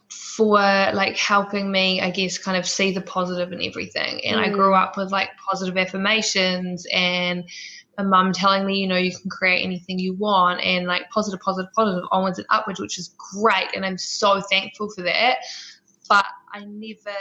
[0.09, 4.43] for like helping me i guess kind of see the positive in everything and mm.
[4.43, 7.45] i grew up with like positive affirmations and
[7.99, 11.39] a mum telling me you know you can create anything you want and like positive
[11.41, 15.37] positive positive onwards and upwards which is great and i'm so thankful for that
[16.07, 17.15] but i never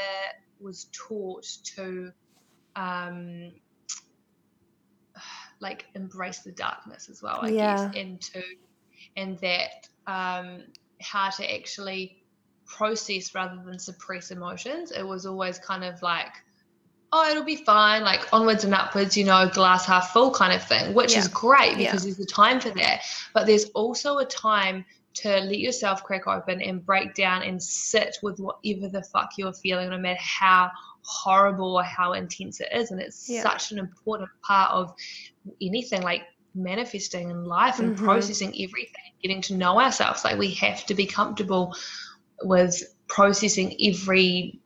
[0.61, 2.11] was taught to
[2.77, 3.53] um
[5.61, 7.87] like embrace the darkness as well i yeah.
[7.87, 8.43] guess and to
[9.17, 10.63] and that um
[11.01, 12.23] how to actually
[12.69, 14.93] process rather than suppress emotions.
[14.93, 16.33] It was always kind of like,
[17.13, 20.63] oh, it'll be fine, like onwards and upwards, you know, glass half full kind of
[20.63, 21.21] thing, which yeah.
[21.21, 22.13] is great because yeah.
[22.13, 23.03] there's a time for that.
[23.33, 28.19] But there's also a time to let yourself crack open and break down and sit
[28.23, 30.71] with whatever the fuck you're feeling, no matter how
[31.03, 32.91] horrible or how intense it is.
[32.91, 33.43] And it's yeah.
[33.43, 34.95] such an important part of
[35.61, 38.05] anything like manifesting in life and mm-hmm.
[38.05, 40.25] processing everything, getting to know ourselves.
[40.25, 41.75] Like we have to be comfortable
[42.43, 44.61] with processing every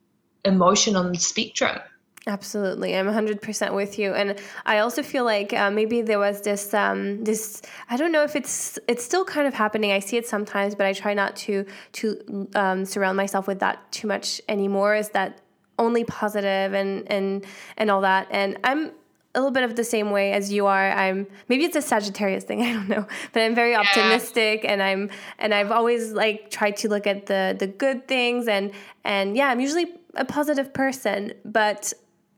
[0.45, 1.79] emotion on the spectrum.
[2.27, 6.73] Absolutely, I'm 100% with you, and I also feel like uh, maybe there was this
[6.73, 9.91] um, this I don't know if it's it's still kind of happening.
[9.91, 13.91] I see it sometimes, but I try not to to um, surround myself with that
[13.91, 14.95] too much anymore.
[14.95, 15.41] Is that
[15.81, 17.45] only positive and and
[17.77, 18.29] and all that?
[18.31, 18.93] And I'm
[19.35, 20.93] a little bit of the same way as you are.
[20.93, 23.81] I'm maybe it's a Sagittarius thing, I don't know, but I'm very yeah.
[23.81, 28.47] optimistic and I'm and I've always like tried to look at the the good things
[28.47, 28.71] and
[29.03, 31.93] and yeah, I'm usually a positive person, but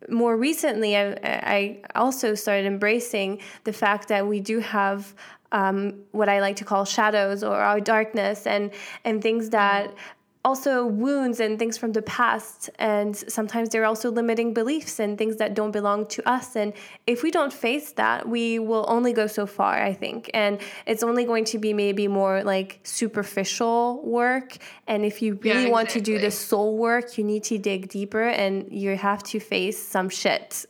[0.08, 5.14] more recently, I, I also started embracing the fact that we do have
[5.52, 8.72] um, what I like to call shadows or our darkness and
[9.04, 9.94] and things that
[10.44, 15.36] also wounds and things from the past and sometimes they're also limiting beliefs and things
[15.36, 16.54] that don't belong to us.
[16.54, 16.74] And
[17.06, 20.30] if we don't face that we will only go so far i think.
[20.34, 24.56] And it's only going to be maybe more like superficial work.
[24.86, 25.72] And if you really yeah, exactly.
[25.72, 29.40] want to do the soul work you need to dig deeper and you have to
[29.40, 30.66] face some shit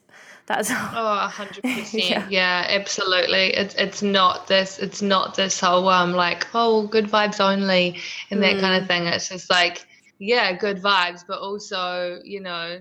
[0.47, 2.27] that's oh 100% Yeah.
[2.29, 3.55] yeah, absolutely.
[3.55, 4.79] It's it's not this.
[4.79, 7.99] It's not this whole um like oh good vibes only
[8.31, 8.61] and that mm.
[8.61, 9.07] kind of thing.
[9.07, 9.87] It's just like
[10.19, 12.81] yeah, good vibes, but also you know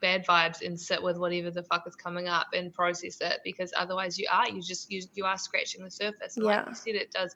[0.00, 3.72] bad vibes and sit with whatever the fuck is coming up and process it because
[3.76, 6.36] otherwise you are you just you you are scratching the surface.
[6.36, 6.58] And yeah.
[6.58, 7.34] Like you said, it does.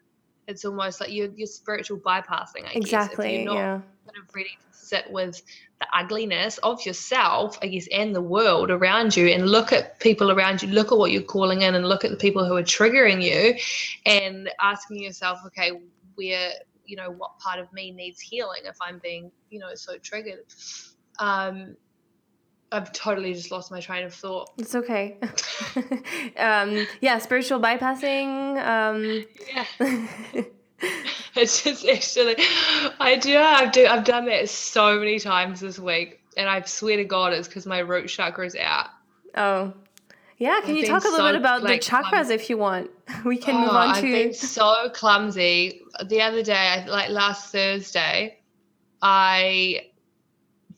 [0.48, 2.66] It's almost like you're, you're spiritual bypassing.
[2.66, 3.24] I exactly.
[3.28, 3.81] Guess, if you're not yeah.
[4.07, 5.42] kind of ready to sit with
[5.81, 10.31] the ugliness of yourself, I guess, and the world around you, and look at people
[10.31, 12.62] around you, look at what you're calling in, and look at the people who are
[12.62, 13.55] triggering you,
[14.05, 15.70] and asking yourself, okay,
[16.16, 16.50] where,
[16.85, 20.44] you know, what part of me needs healing if I'm being, you know, so triggered.
[21.18, 21.76] Um,
[22.72, 24.50] I've totally just lost my train of thought.
[24.58, 25.18] It's okay.
[26.37, 28.58] um, yeah, spiritual bypassing.
[28.64, 29.24] Um.
[29.54, 30.44] Yeah.
[31.37, 32.37] it's just actually,
[32.98, 33.37] I do.
[33.38, 33.87] I've do.
[33.87, 37.66] I've done that so many times this week, and I swear to God, it's because
[37.66, 38.88] my root chakra is out.
[39.37, 39.72] Oh,
[40.38, 40.61] yeah.
[40.61, 42.35] Can I've you talk a little so, bit about like, the chakras clumsy.
[42.35, 42.90] if you want?
[43.24, 43.98] We can oh, move on to.
[43.98, 45.82] I've been so clumsy.
[46.06, 48.38] The other day, like last Thursday,
[49.00, 49.91] I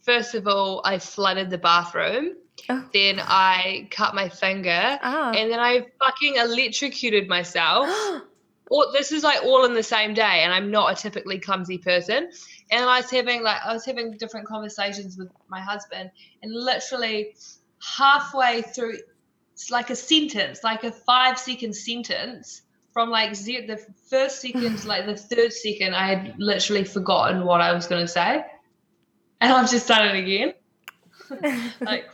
[0.05, 2.35] first of all I flooded the bathroom.
[2.71, 2.89] Oh.
[2.93, 5.33] Then I cut my finger, oh.
[5.35, 7.89] and then I fucking electrocuted myself.
[8.71, 11.79] all, this is like all in the same day and i'm not a typically clumsy
[11.79, 12.31] person
[12.71, 16.11] and i was having like i was having different conversations with my husband
[16.43, 17.35] and literally
[17.97, 18.97] halfway through
[19.53, 22.63] it's like a sentence like a five second sentence
[22.93, 23.77] from like zero, the
[24.09, 28.01] first second to like the third second i had literally forgotten what i was going
[28.01, 28.45] to say
[29.45, 30.55] and i've just done it again
[31.81, 32.09] like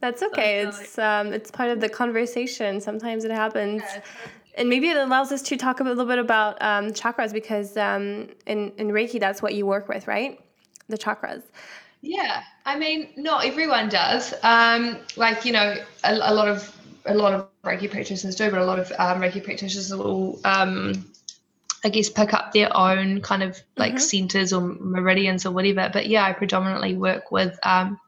[0.00, 0.60] that's okay.
[0.60, 2.80] it's um, it's part of the conversation.
[2.80, 3.82] Sometimes it happens.
[3.82, 4.00] Yeah,
[4.56, 8.28] and maybe it allows us to talk a little bit about um, chakras because um,
[8.46, 10.40] in, in Reiki, that's what you work with, right?
[10.88, 11.42] The chakras.
[12.00, 14.34] Yeah, I mean, not everyone does.
[14.42, 18.58] Um, like you know, a, a, lot of a lot of Reiki practitioners do, but
[18.58, 21.09] a lot of um, Reiki practitioners will, um,
[21.84, 23.98] I guess, pick up their own kind of like mm-hmm.
[23.98, 25.90] centers or meridians or whatever.
[25.92, 27.98] But yeah, I predominantly work with, um,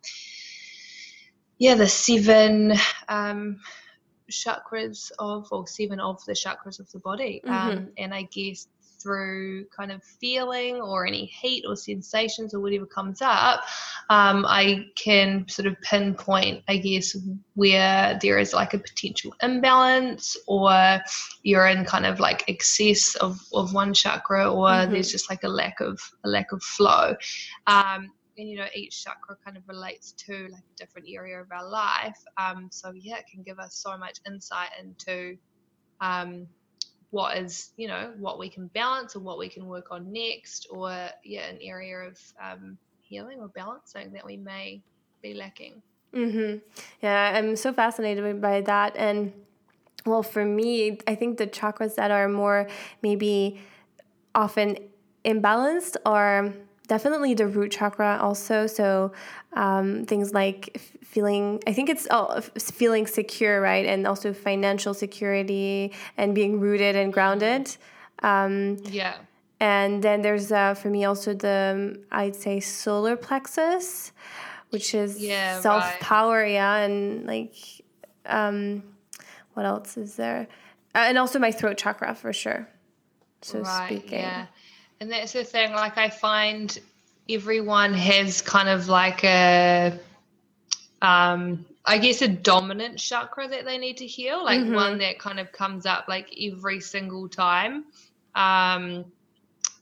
[1.58, 2.74] yeah, the seven
[3.08, 3.60] um,
[4.30, 7.40] chakras of, or seven of the chakras of the body.
[7.44, 7.78] Mm-hmm.
[7.78, 8.66] Um, and I guess
[9.02, 13.64] through kind of feeling or any heat or sensations or whatever comes up,
[14.10, 17.16] um, I can sort of pinpoint, I guess,
[17.54, 21.00] where there is like a potential imbalance or
[21.42, 24.92] you're in kind of like excess of, of one chakra or mm-hmm.
[24.92, 27.14] there's just like a lack of a lack of flow.
[27.66, 31.46] Um, and you know each chakra kind of relates to like a different area of
[31.52, 35.36] our life um, so yeah it can give us so much insight into
[36.00, 36.46] um,
[37.12, 40.66] what is you know what we can balance or what we can work on next
[40.70, 40.90] or
[41.22, 44.82] yeah an area of um, healing or balancing that we may
[45.22, 45.80] be lacking
[46.14, 46.56] mm-hmm.
[47.02, 49.30] yeah i'm so fascinated by that and
[50.06, 52.66] well for me i think the chakras that are more
[53.02, 53.60] maybe
[54.34, 54.76] often
[55.24, 56.52] imbalanced are
[56.92, 58.66] definitely the root chakra also.
[58.66, 59.12] So
[59.54, 60.78] um, things like
[61.12, 62.42] feeling, I think it's oh,
[62.80, 63.86] feeling secure, right?
[63.92, 67.64] And also financial security and being rooted and grounded.
[68.22, 69.14] Um, yeah.
[69.58, 71.58] And then there's uh, for me also the
[72.10, 74.12] I'd say solar plexus,
[74.68, 76.00] which is Yeah, self right.
[76.00, 77.54] power, yeah, and like,
[78.26, 78.82] um,
[79.54, 80.46] what else is there?
[80.94, 82.68] Uh, and also my throat chakra for sure.
[83.40, 84.26] So speaking.
[84.28, 84.46] Yeah.
[85.02, 86.78] And that's the thing, like I find
[87.28, 89.98] everyone has kind of like a
[91.00, 94.68] um I guess a dominant chakra that they need to heal, like Mhm.
[94.68, 97.86] one that kind of comes up like every single time.
[98.36, 99.06] Um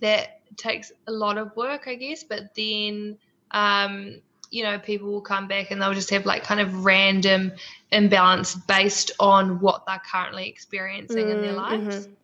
[0.00, 3.18] that takes a lot of work, I guess, but then
[3.50, 7.52] um you know, people will come back and they'll just have like kind of random
[7.92, 12.08] imbalance based on what they're currently experiencing in their Mm, lives.
[12.08, 12.16] mhm.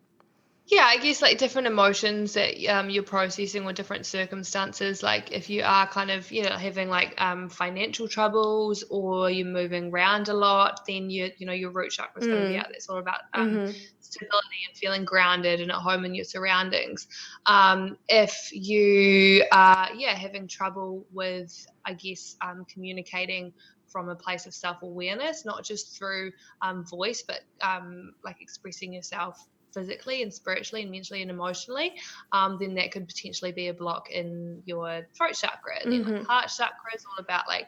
[0.69, 5.01] Yeah, I guess like different emotions that um, you're processing with different circumstances.
[5.01, 9.47] Like if you are kind of, you know, having like um, financial troubles or you're
[9.47, 12.57] moving around a lot, then you, you know, your root chakra is going to be
[12.57, 12.57] Mm.
[12.57, 12.65] out.
[12.69, 13.87] That's all about um, Mhm.
[14.01, 17.07] stability and feeling grounded and at home in your surroundings.
[17.45, 21.49] Um, if you are, yeah, having trouble with,
[21.85, 23.53] I guess, um, communicating
[23.87, 28.91] from a place of self awareness, not just through um, voice, but um, like expressing
[28.93, 29.37] yourself
[29.77, 31.93] physically and spiritually and mentally and emotionally,
[32.33, 35.81] um, then that could potentially be a block in your throat chakra.
[35.83, 36.27] And then like Mhm.
[36.27, 37.67] heart chakra is all about like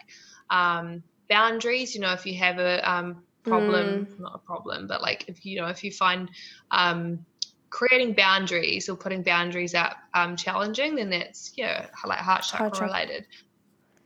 [0.50, 1.96] um, boundaries.
[1.96, 5.62] You know, if you have a um, problem, not a problem, but like if you
[5.62, 6.30] know, if you find
[6.72, 7.26] um,
[7.70, 12.74] creating boundaries or putting boundaries out um, challenging, then that's yeah, like heart chakra Heart
[12.76, 13.04] chakra.
[13.04, 13.26] related.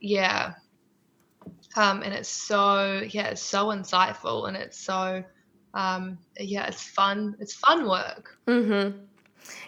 [0.00, 0.54] Yeah.
[1.76, 5.24] Um, and it's so yeah, it's so insightful and it's so
[5.74, 7.36] um, yeah, it's fun.
[7.40, 8.38] It's fun work.
[8.46, 8.98] Mm-hmm.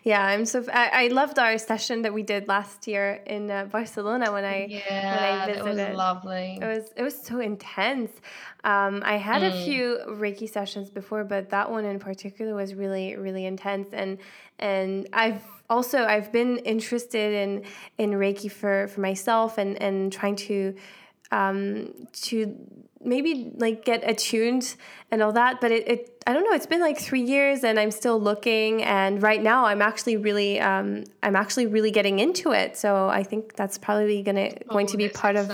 [0.04, 0.64] Yeah, I'm so.
[0.72, 4.70] I, I loved our session that we did last year in uh, Barcelona when I
[4.70, 5.96] Yeah, that was visited.
[5.96, 6.58] lovely.
[6.62, 8.12] It was it was so intense.
[8.64, 9.64] Um, I had a Mm.
[9.64, 13.88] few Reiki sessions before, but that one in particular was really really intense.
[13.92, 14.18] And
[14.58, 17.64] and I've also I've been interested in
[17.98, 20.74] in Reiki for for myself and and trying to
[21.30, 22.56] um, to
[23.02, 24.74] maybe like get attuned
[25.10, 25.60] and all that.
[25.60, 26.52] But it, it I don't know.
[26.52, 28.82] It's been like three years, and I'm still looking.
[28.82, 32.76] And right now, I'm actually really um, I'm actually really getting into it.
[32.76, 35.52] So I think that's probably gonna going Oh, to be that's part of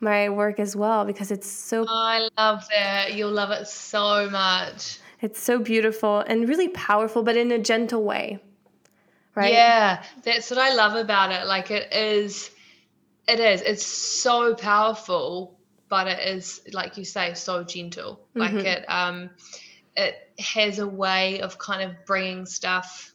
[0.00, 3.14] my work as well because it's so I love that.
[3.14, 4.98] You'll love it so much.
[5.20, 8.38] it's so beautiful and really powerful, but in a gentle way,
[9.34, 9.52] right?
[9.52, 11.46] Yeah, that's what I love about it.
[11.46, 12.50] Like it is,
[13.28, 13.62] it is.
[13.62, 15.58] It's so powerful,
[15.88, 18.28] but it is, like you say, so gentle.
[18.34, 18.64] Like Mhm.
[18.64, 19.30] it, um,
[19.96, 23.12] it has a way of kind of bringing stuff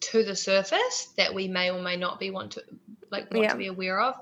[0.00, 2.62] to the surface that we may or may not be want to
[3.10, 3.52] like want Yeah.
[3.52, 4.14] to be aware of.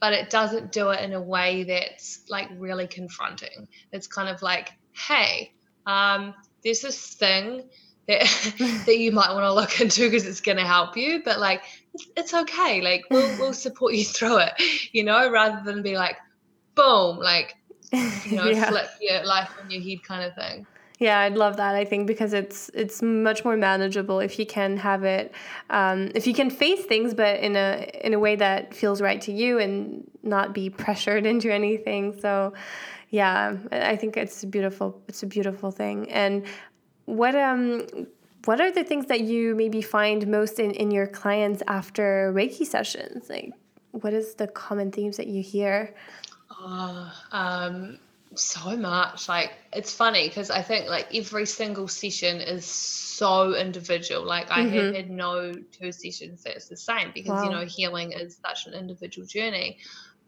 [0.00, 3.68] But it doesn't do it in a way that's like really confronting.
[3.90, 4.70] It's kind of like,
[5.08, 5.50] hey,
[5.86, 7.68] um, there's this thing
[8.06, 8.22] that
[8.86, 11.62] that you might want to look into because it's going to help you but like
[11.94, 14.52] it's, it's okay like we'll, we'll support you through it
[14.92, 16.16] you know rather than be like
[16.74, 17.54] boom like
[17.92, 18.00] you
[18.36, 18.68] know yeah.
[18.68, 20.66] flip your life on your head kind of thing
[21.00, 21.74] Yeah, I'd love that.
[21.74, 25.34] I think because it's it's much more manageable if you can have it,
[25.68, 29.20] um, if you can face things, but in a in a way that feels right
[29.22, 32.14] to you and not be pressured into anything.
[32.20, 32.54] So,
[33.10, 35.02] yeah, I I think it's a beautiful.
[35.08, 36.10] It's a beautiful thing.
[36.12, 36.46] And
[37.06, 37.86] what um
[38.44, 42.66] what are the things that you maybe find most in in your clients after Reiki
[42.66, 43.28] sessions?
[43.28, 43.52] Like,
[43.92, 45.94] what is the common themes that you hear?
[46.50, 47.98] oh, um
[48.36, 54.24] so much like it's funny because i think like every single session is so individual
[54.24, 54.94] like i have Mhm.
[54.96, 59.24] had no two sessions that's the same because you know healing is such an individual
[59.26, 59.78] journey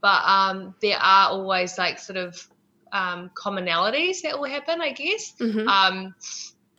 [0.01, 2.49] but um there are always like sort of
[2.93, 6.14] um commonalities that will happen i guess hmm um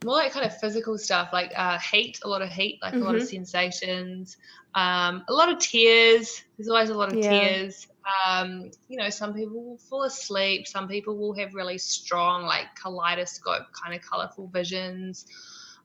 [0.04, 3.04] more like kind of physical stuff like uh heat a lot of heat like a
[3.04, 3.22] lot of Mhm.
[3.22, 4.36] sensations
[4.74, 7.20] um a lot of tears there's always a lot of Yeah.
[7.20, 7.86] tears
[8.26, 12.66] um you know some people will fall asleep some people will have really strong like
[12.82, 15.24] kaleidoscope kind of colorful visions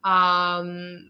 [0.03, 1.09] um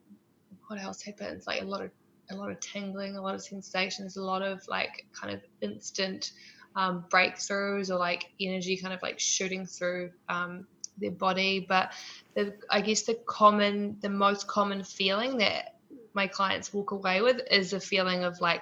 [0.67, 1.91] what else happens like a lot of
[2.31, 6.31] a lot of tingling a lot of sensations a lot of like kind of instant
[6.75, 10.65] um, breakthroughs or like energy kind of like shooting through um,
[10.97, 11.91] their body but
[12.35, 15.75] the, i guess the common the most common feeling that
[16.13, 18.61] my clients walk away with is a feeling of like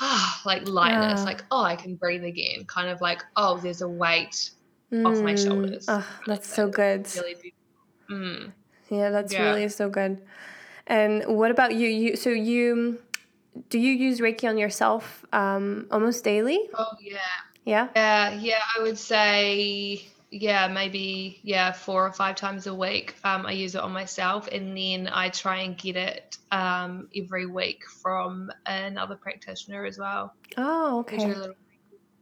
[0.00, 1.24] ah like lightness Yeah.
[1.24, 4.50] like oh i can breathe again kind of like oh there's a weight
[5.04, 5.44] off my Mm.
[5.44, 7.08] shoulders Oh, that's so good.
[7.16, 7.52] really.
[8.08, 8.52] Mm.
[8.88, 9.42] Yeah, that's Yeah.
[9.50, 10.22] really so good.
[10.86, 11.88] And what about you?
[11.88, 13.00] You so you
[13.68, 16.68] do you use Reiki on yourself um, almost daily?
[16.74, 17.18] oh yeah
[17.64, 17.88] Yeah.
[17.96, 23.14] Yeah, yeah, I would say yeah, maybe yeah, four or five times a week.
[23.24, 27.46] Um, I use it on myself, and then I try and get it um, every
[27.46, 30.34] week from another practitioner as well.
[30.56, 31.34] Oh, do a okay.
[31.34, 31.54] little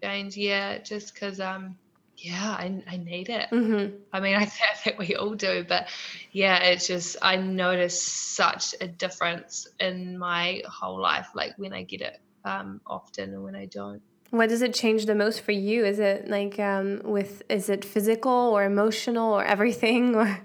[0.03, 0.37] change.
[0.37, 1.77] Yeah, just because um
[2.17, 3.49] yeah, I, I need it.
[3.51, 3.97] Mm-hmm.
[4.13, 5.89] I mean, I think we all do, but
[6.33, 11.83] yeah, it's just I notice such a difference in my whole life, like when I
[11.83, 14.03] get it um, often and when I don't.
[14.31, 15.85] What does it change the most for you?
[15.85, 20.41] Is it like um, with is it physical or emotional or everything or?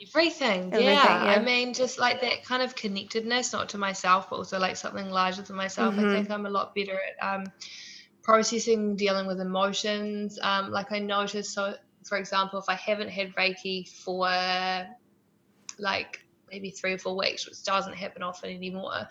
[0.00, 1.24] Everything, everything yeah.
[1.24, 1.32] yeah.
[1.32, 5.10] I mean, just like that kind of connectedness, not to myself, but also like something
[5.10, 5.94] larger than myself.
[5.94, 6.08] Mm-hmm.
[6.08, 7.44] I think I'm a lot better at um,
[8.22, 10.38] processing, dealing with emotions.
[10.40, 14.28] Um, like I noticed, so for example, if I haven't had Reiki for
[15.78, 19.08] like maybe three or four weeks, which doesn't happen often anymore,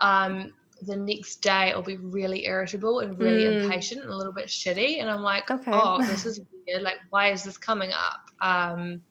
[0.00, 0.52] um,
[0.82, 3.62] the next day I'll be really irritable and really mm.
[3.62, 5.00] impatient and a little bit shitty.
[5.00, 5.70] And I'm like, okay.
[5.72, 6.82] oh, this is weird.
[6.82, 8.30] Like, why is this coming up?
[8.40, 9.02] Um,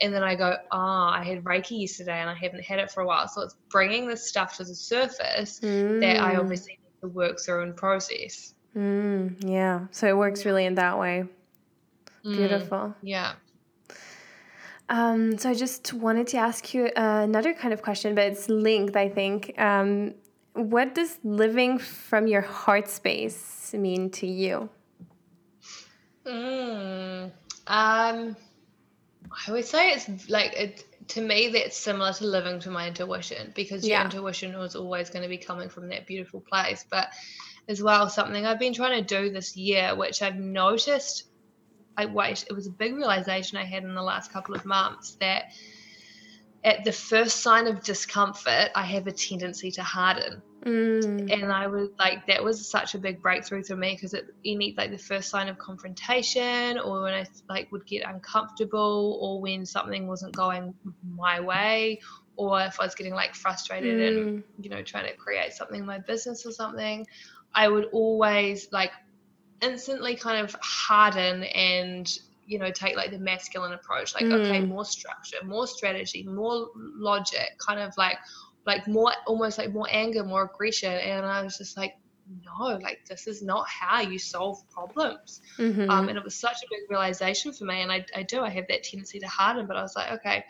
[0.00, 2.90] and then I go, ah, oh, I had Reiki yesterday and I haven't had it
[2.90, 3.28] for a while.
[3.28, 6.00] So it's bringing this stuff to the surface mm.
[6.00, 6.40] that I mm.
[6.40, 8.54] obviously need to work through and process.
[8.76, 9.86] Mm, yeah.
[9.92, 11.24] So it works really in that way.
[12.24, 12.94] Mm, Beautiful.
[13.02, 13.34] Yeah.
[14.88, 18.48] Um, so I just wanted to ask you uh, another kind of question, but it's
[18.48, 19.54] linked, I think.
[19.58, 20.14] Um,
[20.54, 24.70] what does living from your heart space mean to you?
[26.24, 27.30] Mm,
[27.66, 28.36] um,
[29.46, 33.52] I would say it's like it to me that's similar to living to my intuition
[33.54, 36.84] because your intuition was always going to be coming from that beautiful place.
[36.88, 37.08] But
[37.68, 41.24] as well something I've been trying to do this year, which I've noticed.
[41.96, 45.16] I wait, it was a big realization I had in the last couple of months
[45.20, 45.52] that
[46.64, 50.40] at the first sign of discomfort, I have a tendency to harden.
[50.64, 51.30] Mm.
[51.30, 54.74] And I was like, that was such a big breakthrough for me because it any
[54.78, 59.66] like the first sign of confrontation, or when I like would get uncomfortable, or when
[59.66, 60.74] something wasn't going
[61.06, 62.00] my way,
[62.36, 64.08] or if I was getting like frustrated mm.
[64.08, 67.06] and you know trying to create something in my business or something,
[67.54, 68.92] I would always like
[69.60, 72.10] instantly kind of harden and
[72.46, 74.32] you know take like the masculine approach like mm.
[74.32, 78.18] okay more structure more strategy more logic kind of like
[78.66, 81.94] like more almost like more anger more aggression and i was just like
[82.44, 85.90] no like this is not how you solve problems mm-hmm.
[85.90, 88.48] um, and it was such a big realization for me and I, I do i
[88.48, 90.44] have that tendency to harden but i was like okay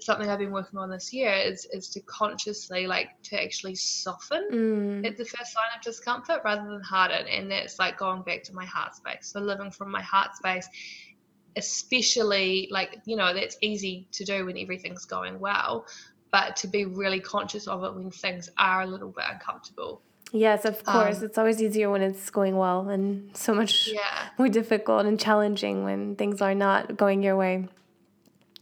[0.00, 4.48] something I've been working on this year is is to consciously like to actually soften
[4.50, 5.06] mm.
[5.06, 7.26] at the first sign of discomfort rather than harden.
[7.26, 9.30] And that's like going back to my heart space.
[9.32, 10.68] So living from my heart space,
[11.56, 15.86] especially like, you know, that's easy to do when everything's going well,
[16.30, 20.02] but to be really conscious of it when things are a little bit uncomfortable.
[20.32, 21.18] Yes, of course.
[21.18, 24.28] Um, it's always easier when it's going well and so much yeah.
[24.38, 27.66] more difficult and challenging when things are not going your way.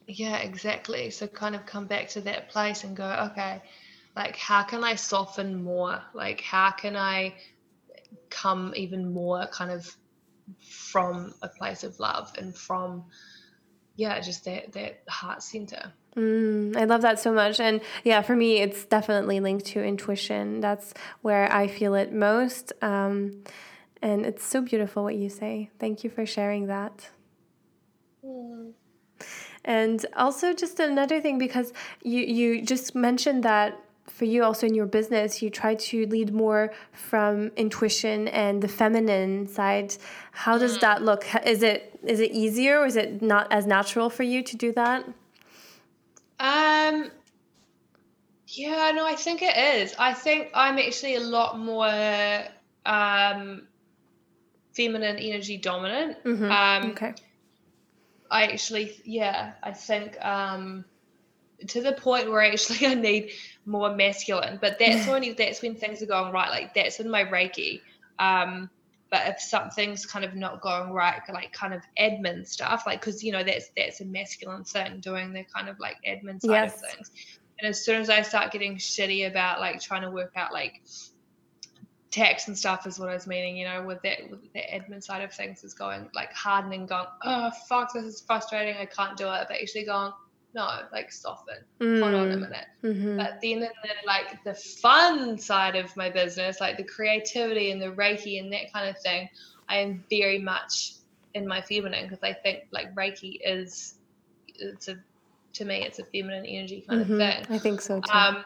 [0.06, 1.10] Yeah, exactly.
[1.10, 3.60] So kind of come back to that place and go, okay,
[4.14, 6.00] like how can I soften more?
[6.14, 7.34] Like how can I
[8.30, 9.96] come even more kind of
[10.60, 13.04] from a place of love and from
[13.96, 15.92] yeah, just that that heart center.
[16.16, 17.60] Mm, I love that so much.
[17.60, 20.60] And yeah, for me, it's definitely linked to intuition.
[20.60, 22.72] That's where I feel it most.
[22.80, 23.42] Um,
[24.02, 25.70] and it's so beautiful what you say.
[25.78, 27.10] Thank you for sharing that.
[28.24, 28.72] Mm.
[29.66, 34.74] And also, just another thing, because you, you just mentioned that for you also in
[34.74, 39.94] your business you try to lead more from intuition and the feminine side.
[40.32, 40.80] How does mm.
[40.80, 41.26] that look?
[41.44, 44.72] Is it is it easier or is it not as natural for you to do
[44.72, 45.04] that?
[46.38, 47.10] Um
[48.48, 49.94] yeah no i think it is.
[49.98, 52.44] I think i'm actually a lot more
[52.86, 53.66] um
[54.72, 56.22] feminine energy dominant.
[56.24, 56.50] Mm-hmm.
[56.50, 57.14] um okay
[58.30, 60.84] I actually, yeah, I think um,
[61.68, 63.32] to the point where actually I need
[63.64, 64.58] more masculine.
[64.60, 66.50] But that's only that's when things are going right.
[66.50, 67.80] Like that's in my Reiki.
[68.18, 68.70] Um,
[69.10, 73.22] but if something's kind of not going right, like kind of admin stuff, like because
[73.22, 76.74] you know that's that's a masculine thing, doing the kind of like admin side yes.
[76.74, 77.10] of things.
[77.58, 80.82] And as soon as I start getting shitty about like trying to work out like
[82.16, 85.02] tax and stuff is what I was meaning, you know, with that with the admin
[85.02, 89.18] side of things is going like hardening, going, oh fuck, this is frustrating, I can't
[89.18, 90.12] do it, but actually going,
[90.54, 92.00] no, like soften, mm.
[92.00, 92.40] hold on a mm.
[92.40, 92.66] minute.
[92.82, 93.16] Mm-hmm.
[93.18, 93.70] But then in the,
[94.06, 98.72] like the fun side of my business, like the creativity and the Reiki and that
[98.72, 99.28] kind of thing,
[99.68, 100.94] I am very much
[101.34, 103.94] in my feminine because I think like Reiki is
[104.54, 104.96] it's a
[105.52, 107.12] to me it's a feminine energy kind mm-hmm.
[107.12, 107.46] of thing.
[107.50, 108.10] I think so too.
[108.10, 108.42] Um,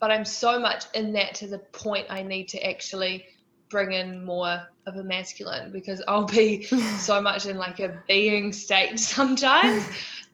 [0.00, 3.26] but I'm so much in that to the point I need to actually
[3.68, 6.62] bring in more of a masculine because I'll be
[6.98, 9.84] so much in like a being state sometimes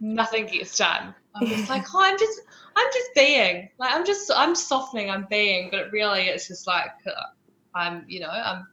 [0.00, 1.14] nothing gets done.
[1.34, 2.40] I'm just like, oh, I'm just
[2.76, 3.70] I'm just being.
[3.78, 7.10] Like I'm just I'm softening, I'm being, but it really it's just like uh,
[7.74, 8.66] I'm, you know, I'm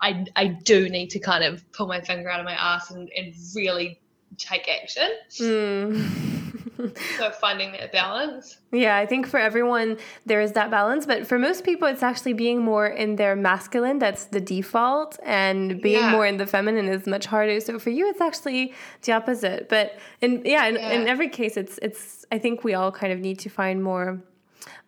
[0.00, 3.10] I I do need to kind of pull my finger out of my ass and,
[3.16, 4.00] and really
[4.36, 5.08] take action.
[5.38, 6.36] Mm.
[7.18, 8.58] so finding that balance.
[8.72, 12.32] Yeah, I think for everyone there is that balance, but for most people it's actually
[12.34, 16.12] being more in their masculine that's the default and being Yeah.
[16.12, 17.60] more in the feminine is much harder.
[17.60, 19.68] So for you it's actually the opposite.
[19.68, 23.18] But in yeah, in, in every case it's it's I think we all kind of
[23.20, 24.20] need to find more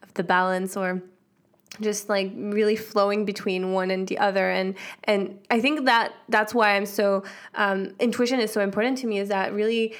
[0.03, 1.03] of the balance or
[1.81, 6.53] just like really flowing between one and the other and and i think that that's
[6.55, 7.23] why i'm so
[7.55, 9.95] um, intuition is so important to me is that really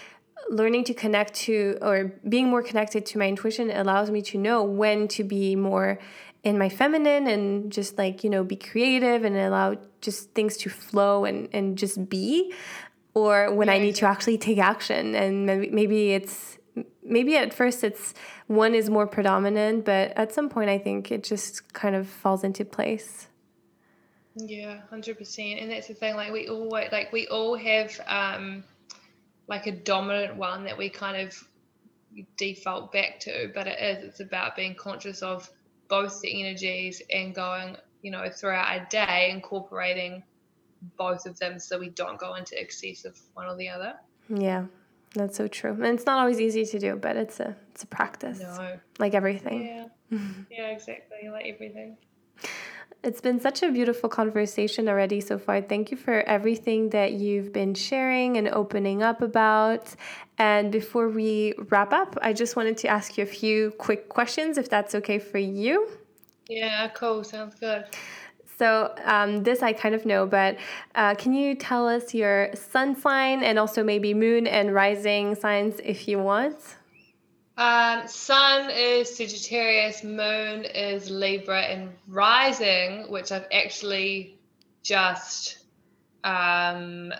[0.51, 4.63] learning to connect to or being more connected to my intuition allows me to know
[4.63, 5.99] when to be more
[6.43, 10.69] in my feminine and just like you know be creative and allow just things to
[10.69, 12.53] flow and and just be
[13.15, 16.59] or when i Yeah, need to actually take action and maybe, maybe it's
[17.05, 18.15] maybe at first it's
[18.49, 22.43] one is more predominant but at some point i think it just kind of falls
[22.43, 23.29] into place
[24.35, 25.61] Yeah, hundred percent.
[25.61, 26.17] And that's the thing.
[26.17, 28.65] Like we all like we all have um
[29.49, 31.37] like a dominant one that we kind of
[32.37, 35.49] default back to, but it is it's about being conscious of
[35.89, 40.23] both the energies and going, you know, throughout our day incorporating
[40.99, 43.95] both of them so we don't go into excess of one or the other.
[44.29, 44.65] yeah
[45.15, 47.87] that's so true and it's not always easy to do but it's a it's a
[47.87, 48.79] practice No.
[48.99, 49.85] like everything Yeah.
[50.51, 51.29] Yeah, exactly.
[51.31, 51.97] Like everything.
[53.05, 55.61] It's been such a beautiful conversation already so far.
[55.61, 59.95] Thank you for everything that you've been sharing and opening up about.
[60.39, 64.57] And before we wrap up, I just wanted to ask you a few quick questions,
[64.57, 65.89] if that's okay for you.
[66.49, 67.25] Yeah, cool.
[67.25, 67.87] Sounds good.
[68.59, 70.57] So, um, this I kind of know, but
[70.95, 75.81] uh, can you tell us your sun sign and also maybe moon and rising signs
[75.83, 76.77] if you want?
[77.57, 84.39] Um, sun is Sagittarius, moon is Libra, and rising, which I've actually
[84.83, 85.59] just
[86.25, 87.13] um,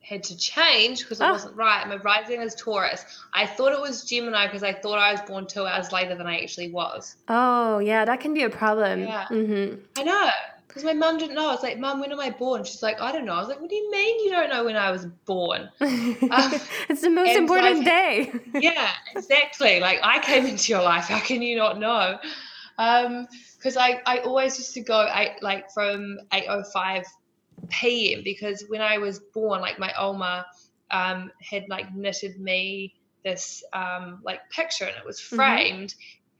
[0.00, 1.32] had to change because it Ah.
[1.32, 1.86] wasn't right.
[1.86, 3.04] My rising is Taurus.
[3.32, 6.26] I thought it was Gemini because I thought I was born two hours later than
[6.26, 7.14] I actually was.
[7.28, 9.02] Oh, yeah, that can be a problem.
[9.02, 9.26] Yeah.
[9.28, 10.30] hmm I know.
[10.72, 11.48] Because my mum didn't know.
[11.50, 12.64] I was like, Mum, when am I born?
[12.64, 13.34] She's like, I don't know.
[13.34, 15.68] I was like, What do you mean you don't know when I was born?
[15.80, 18.32] it's the most important I've- day.
[18.60, 19.80] yeah, exactly.
[19.80, 21.04] Like I came into your life.
[21.08, 22.18] How can you not know?
[22.78, 27.04] Um, because I, I always used to go eight, like from 8:05
[27.68, 28.22] p.m.
[28.24, 30.46] because when I was born, like my Oma
[30.90, 32.94] um had like knitted me
[33.24, 35.36] this um like picture and it was Mhm.
[35.36, 35.94] framed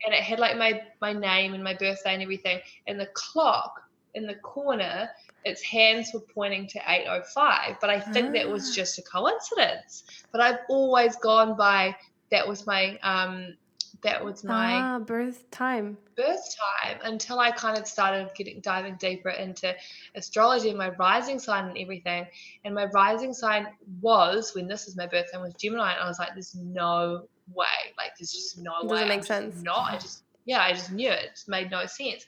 [0.04, 3.80] and it had like my my name and my birthday and everything and the clock
[4.14, 5.08] in the corner
[5.44, 8.74] its hands were pointing to 805 but i think that was Ah.
[8.74, 11.94] just a coincidence but i've always gone by
[12.30, 13.54] that was my um
[14.02, 15.96] that was my ah, birth time.
[16.16, 19.76] birth time until I kind of started getting diving deeper into
[20.16, 22.26] astrology and my rising sign and everything.
[22.64, 23.68] And my rising sign
[24.00, 27.28] was when this is my birth time was Gemini, and I was like, "There's no
[27.54, 27.66] way!
[27.96, 28.88] Like, there's just no way.
[28.88, 29.62] Doesn't way." make sense.
[29.62, 29.92] Not.
[29.92, 31.22] I just yeah, I just knew it.
[31.22, 32.26] It just made no sense.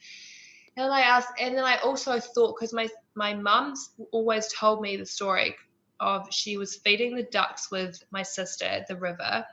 [0.76, 4.80] And then I asked, and then I also thought because my my mum's always told
[4.80, 5.54] me the story
[6.00, 9.44] of she was feeding the ducks with my sister at the river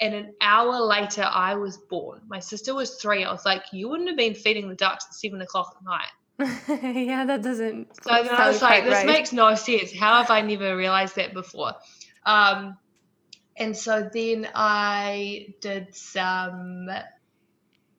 [0.00, 2.20] and an hour later I was born.
[2.28, 3.24] My sister was three.
[3.24, 6.10] I was like, you wouldn't have been feeding the ducks at seven o'clock at night.
[7.08, 7.88] yeah, that doesn't.
[8.04, 9.06] So then I was like, this right.
[9.06, 9.92] makes no sense.
[9.92, 11.72] How have I never realized that before?
[12.26, 12.76] Um,
[13.56, 16.88] and so then I did some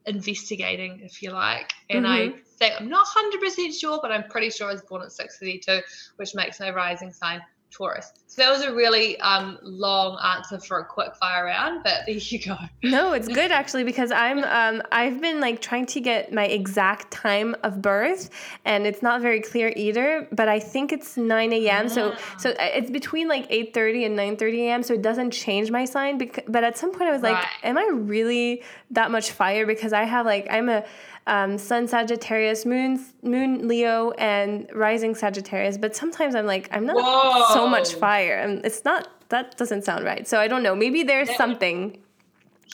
[0.06, 2.84] investigating, if you like, and I Mm-hmm.
[2.84, 5.82] I'm not 100% sure, but I'm pretty sure I was born at 6:32,
[6.18, 8.12] which makes my rising sign Taurus.
[8.28, 12.16] So that was a really um, long answer for a quick fire round, but there
[12.16, 12.56] you go.
[12.82, 17.12] No, it's good actually because I'm um I've been like trying to get my exact
[17.12, 18.30] time of birth
[18.64, 21.90] and it's not very clear either, but I think it's 9 a.m.
[21.90, 22.64] So so Ah.
[22.74, 24.84] it's between like 8:30 and 9:30 a.m.
[24.84, 26.18] So it doesn't change my sign.
[26.18, 27.48] Bec- but at some point I was like, Right.
[27.64, 29.66] am I really that much fire?
[29.66, 30.86] Because I have like I'm a
[31.28, 35.78] um, Sun Sagittarius, Moon Moon Leo, and Rising Sagittarius.
[35.78, 38.00] But sometimes I'm like I'm not so much Whoa.
[38.00, 39.10] fire, and it's not.
[39.30, 40.26] That doesn't sound right.
[40.28, 40.74] So I don't know.
[40.74, 42.02] Maybe there's something.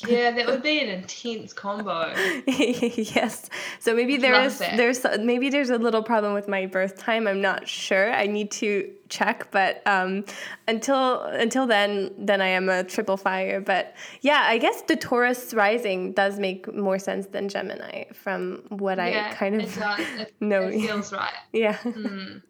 [0.08, 2.14] Yeah, that would be an intense combo.
[2.48, 3.50] yes.
[3.80, 4.76] So maybe there's that.
[4.76, 7.28] there's maybe there's a little problem with my birth time.
[7.28, 8.12] I'm not sure.
[8.12, 10.26] I need to check, but um,
[10.68, 13.62] until until then, then I am a triple fire.
[13.62, 18.98] But yeah, I guess the Taurus rising does make more sense than Gemini from what
[18.98, 20.00] yeah, I kind it of does.
[20.00, 20.64] It, know.
[20.64, 21.34] it feels right.
[21.54, 21.78] yeah.
[21.78, 22.42] Mm.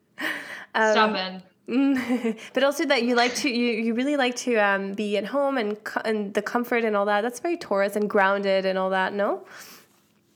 [0.75, 1.43] Um, Stubborn.
[2.53, 5.57] But also that you like to you, you really like to um, be at home
[5.57, 9.13] and and the comfort and all that that's very taurus and grounded and all that
[9.13, 9.45] no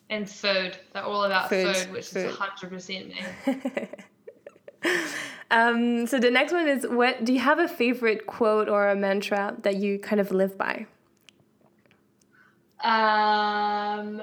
[0.10, 0.78] And food.
[0.94, 2.30] They're all about Food, food, which food.
[2.30, 3.88] is 100% me.
[5.52, 8.96] um, so the next one is what do you have a favorite quote or a
[8.96, 10.86] mantra that you kind of live by?
[12.84, 14.18] Um,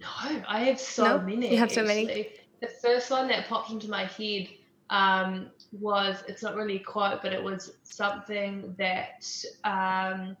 [0.00, 0.08] no,
[0.48, 1.18] I have so No?
[1.22, 1.50] many.
[1.52, 2.28] You have so many?
[2.60, 4.48] The first one that popped into my head
[4.90, 9.24] um, was it's not really a quote, but it was something that.
[9.64, 10.36] Um,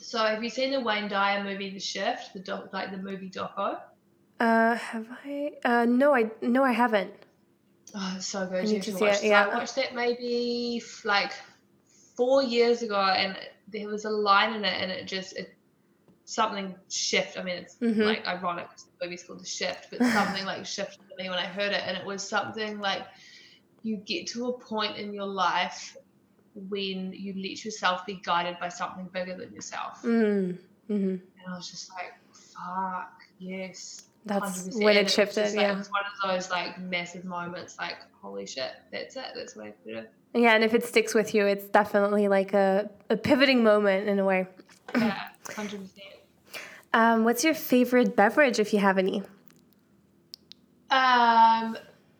[0.00, 3.30] so have you seen the Wayne Dyer movie, The Shift, the doc, like the movie
[3.30, 3.78] doco?
[4.40, 5.52] Uh, have I?
[5.64, 7.12] Uh, no, I no, I haven't.
[7.94, 8.56] Oh, it's so good.
[8.58, 9.28] I You need have to see watch it, it.
[9.28, 9.46] yeah.
[9.46, 11.32] I watched that maybe like
[12.16, 13.36] four years ago, and
[13.68, 15.54] there was a line in it, and it just it
[16.26, 17.38] something shift.
[17.38, 18.04] I mean, it's Mhm.
[18.04, 18.68] like ironic.
[18.70, 21.82] 'cause The movie's called The Shift, but something like shifted me when I heard it,
[21.86, 23.06] and it was something like
[23.84, 25.96] you get to a point in your life
[26.54, 30.02] when you let yourself be guided by something bigger than yourself.
[30.02, 30.58] Mm.
[30.88, 34.06] hmm And I was just like, fuck, yes.
[34.24, 34.82] That's 100%.
[34.82, 35.44] when it shifted.
[35.44, 35.72] just, like, yeah.
[35.72, 39.26] It was one of those like massive moments, like, holy shit, that's it.
[39.34, 40.08] That's what I have to do.
[40.36, 44.18] Yeah, and if it sticks with you, it's definitely like a, a pivoting moment in
[44.18, 44.48] a way.
[44.96, 45.18] Yeah,
[45.54, 46.64] hundred percent.
[46.94, 49.22] Um, what's your favorite beverage if you have any?
[50.90, 51.76] Um,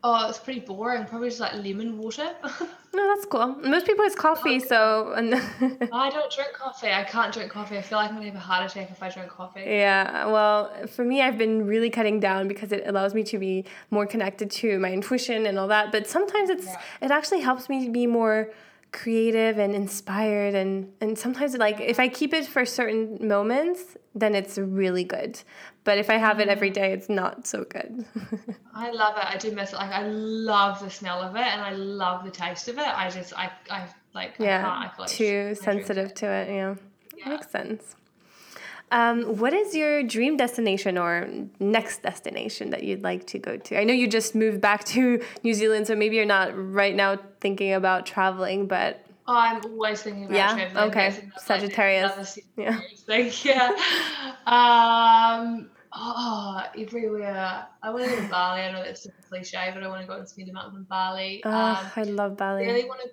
[0.06, 1.04] oh, it's pretty boring.
[1.06, 2.30] Probably just like lemon water.
[2.96, 3.48] No, that's cool.
[3.74, 5.34] Most people it's coffee, so and
[5.92, 6.92] I don't drink coffee.
[6.92, 7.76] I can't drink coffee.
[7.76, 9.62] I feel like I'm gonna have a heart attack if I drink coffee.
[9.66, 10.26] yeah.
[10.26, 14.06] Well, for me, I've been really cutting down because it allows me to be more
[14.06, 15.90] connected to my intuition and all that.
[15.90, 16.80] But sometimes it's Yeah.
[17.06, 18.50] it actually helps me be more
[18.94, 24.34] creative and inspired and and sometimes like if I keep it for certain moments, then
[24.34, 25.40] it's really good.
[25.82, 26.74] But if I have it every mm.
[26.74, 28.06] day, it's not so good.
[28.74, 29.24] I love it.
[29.26, 29.76] I do miss it.
[29.76, 32.86] Like I love the smell of it and I love the taste of it.
[32.86, 34.66] I just I I like I yeah.
[34.66, 36.16] I feel like too I sensitive it.
[36.16, 36.48] to it.
[36.48, 36.74] Yeah,
[37.16, 37.28] Yeah.
[37.30, 37.96] makes sense.
[38.94, 41.28] Um, what is your dream destination or
[41.58, 43.78] next destination that you'd like to go to?
[43.80, 47.18] I know you just moved back to New Zealand, so maybe you're not right now
[47.40, 50.54] thinking about traveling, but I'm always thinking about Yeah?
[50.54, 50.90] traveling.
[50.90, 51.06] Okay.
[51.08, 52.12] Another- Sagittarius.
[52.56, 53.30] another Yeah.
[53.44, 53.72] Yeah.
[54.46, 55.70] Um.
[55.96, 57.66] Oh, everywhere.
[57.82, 58.62] I want to go to Bali.
[58.62, 60.82] I know that's super cliche, but I want to go and spend a month in
[60.84, 61.40] Bali.
[61.44, 62.64] oh, um, I love Bali.
[62.64, 63.10] I really want to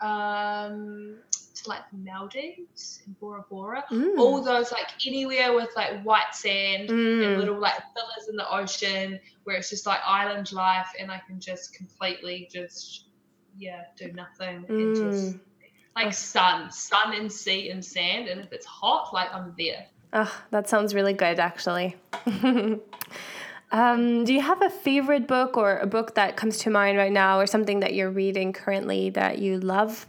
[0.00, 1.16] go um
[1.54, 3.84] to like the Maldives and Bora Bora.
[3.90, 4.18] Mm.
[4.18, 7.24] All those like anywhere with like white sand Mm.
[7.24, 11.20] and little like villas in the ocean where it's just like island life and I
[11.26, 13.06] can just completely just
[13.56, 15.40] yeah do nothing and just Mm.
[15.94, 19.86] like sun, sun and sea and sand and if it's hot like I'm there.
[20.12, 21.96] Oh, that sounds really good, actually.
[23.72, 27.10] um, do you have a favorite book or a book that comes to mind right
[27.12, 30.06] now, or something that you're reading currently that you love?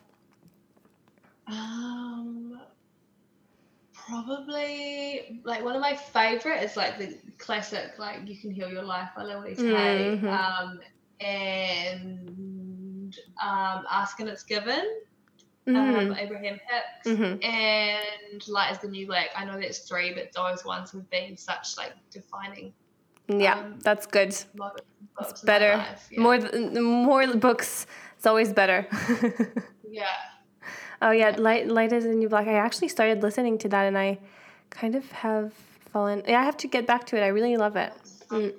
[1.48, 2.60] Um,
[3.94, 8.84] probably like one of my favorite is like the classic like "You Can Heal Your
[8.84, 10.30] Life" by Louise Hay, Mhm.
[10.30, 10.80] um,
[11.20, 14.86] and um, "Ask and It's Given"
[15.68, 16.10] um, Mm.
[16.14, 17.44] by Abraham Hicks, Mhm.
[17.44, 21.38] and "Light Is the New Black." I know that's three, but those ones have been
[21.38, 22.74] such like defining
[23.28, 24.36] Yeah, um, that's good.
[24.56, 24.82] moments.
[25.00, 25.78] and books It's better.
[25.78, 26.22] life, yeah.
[26.22, 26.40] More,
[26.82, 27.88] more books.
[28.18, 28.88] It's always better.
[29.90, 30.06] yeah.
[31.06, 32.48] Oh yeah, light, light is the new black.
[32.48, 34.18] I actually started listening to that, and I
[34.72, 35.54] kind of have
[35.94, 36.24] fallen.
[36.28, 37.22] Yeah, I have to get back to it.
[37.22, 37.94] I really love it.
[38.04, 38.54] So Mm.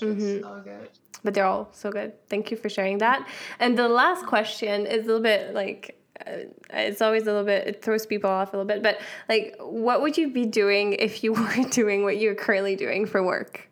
[0.00, 0.40] Mhm.
[0.42, 0.88] so good.
[1.24, 2.10] but they're all so good.
[2.28, 3.26] Thank you for sharing that.
[3.60, 5.96] And the last question is a little bit like
[6.26, 6.32] uh,
[6.70, 8.98] it's always a little bit it throws people off a little bit, but
[9.28, 13.22] like what would you be doing if you were doing what you're currently doing for
[13.22, 13.68] work?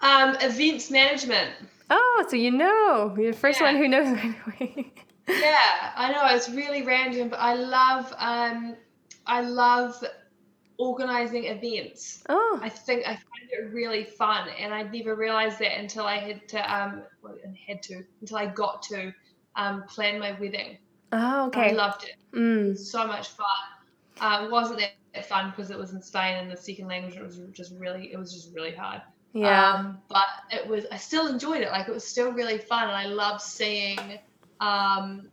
[0.00, 1.50] Um, events management.
[1.90, 3.66] Oh, so you know, you're the first Yeah.
[3.66, 4.92] one who knows right away.
[5.40, 8.76] Yeah, I know it's really random, but I love um,
[9.26, 10.02] I love
[10.78, 12.22] organizing events.
[12.28, 16.16] oh, I think I find it really fun, and I never realized that until I
[16.18, 19.12] had to um, well, and had to until I got to
[19.56, 20.78] um, plan my wedding.
[21.12, 21.74] oh, I okay.
[21.74, 22.16] loved it.
[22.36, 23.46] Mm, So much fun.
[24.20, 24.80] Uh, wasn't
[25.14, 28.12] that fun because it was in Spain and the second language it was just really
[28.12, 29.02] it was just really hard.
[29.32, 29.72] yeah.
[29.74, 31.70] Um, but it was, I still enjoyed it.
[31.70, 33.98] Like it was still really fun, and I love seeing,
[34.60, 35.28] um,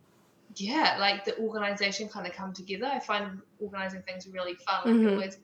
[0.56, 2.86] yeah, like the organization kind of come together.
[2.86, 4.80] I find organizing things really fun.
[4.86, 5.12] Like Mhm.
[5.12, 5.38] Always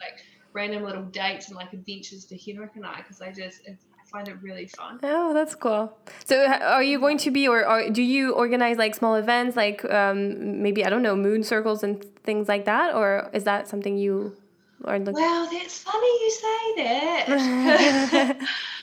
[0.00, 0.20] like
[0.52, 3.76] random little dates and like adventures for Henrik and I because I just I
[4.10, 5.00] find it really fun.
[5.02, 5.96] Oh, that's cool.
[6.24, 9.84] So, are you going to be, or, or do you organize like small events, like
[9.84, 13.98] um, maybe I don't know, moon circles and things like that, or is that something
[13.98, 14.36] you
[14.84, 15.14] are looking?
[15.14, 18.36] Well, that's funny you say that.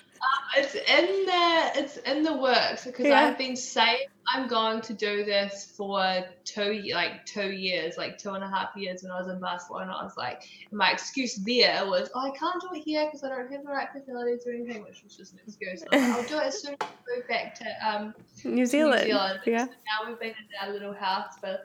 [0.56, 3.26] it's in the it's in the works because yeah.
[3.26, 8.32] I've been saying I'm going to do this for two like two years, like two
[8.32, 9.98] and a half years when I was in Barcelona.
[10.00, 13.30] I was like, my excuse there was, oh, I can't do it here because I
[13.30, 15.84] don't have the right facilities or anything, which was just an excuse.
[15.92, 19.02] Like, I'll do it as soon as I move back to um, New Zealand.
[19.02, 19.40] New Zealand.
[19.46, 19.66] Yeah.
[19.66, 21.60] So now we've been in our little house for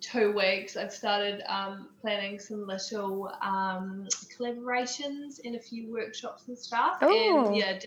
[0.00, 0.76] two weeks.
[0.76, 4.06] I've started um, planning some little um,
[4.38, 6.98] collaborations in a few workshops and stuff.
[7.02, 7.46] Oh.
[7.46, 7.78] And yeah,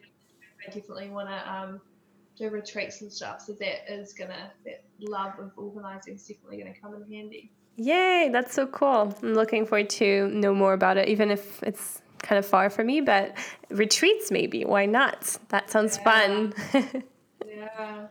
[0.68, 1.82] I definitely want to um,
[2.38, 3.42] do retreats and stuff.
[3.42, 7.52] So that is gonna that love of organising is definitely gonna come in handy.
[7.78, 9.16] Yay, that's so cool.
[9.22, 12.84] I'm looking forward to know more about it, even if it's kind of far for
[12.84, 13.38] me, but
[13.70, 14.66] retreats maybe.
[14.66, 15.38] Why not?
[15.50, 16.04] That sounds yeah.
[16.04, 16.54] fun.
[17.48, 18.08] yeah.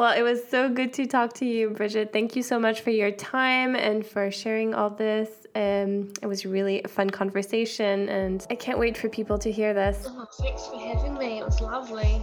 [0.00, 2.10] Well, it was so good to talk to you, Bridget.
[2.10, 5.28] Thank you so much for your time and for sharing all this.
[5.54, 9.74] Um, it was really a fun conversation, and I can't wait for people to hear
[9.74, 10.06] this.
[10.08, 11.40] Oh, thanks for having me.
[11.40, 12.22] It was lovely.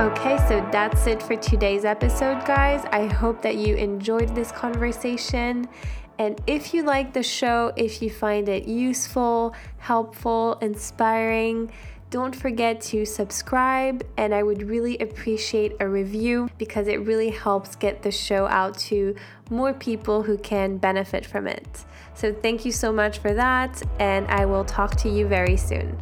[0.00, 2.84] Okay, so that's it for today's episode, guys.
[2.90, 5.68] I hope that you enjoyed this conversation.
[6.18, 11.70] And if you like the show, if you find it useful, helpful, inspiring,
[12.10, 17.76] don't forget to subscribe, and I would really appreciate a review because it really helps
[17.76, 19.14] get the show out to
[19.48, 21.84] more people who can benefit from it.
[22.14, 25.96] So, thank you so much for that, and I will talk to you very soon.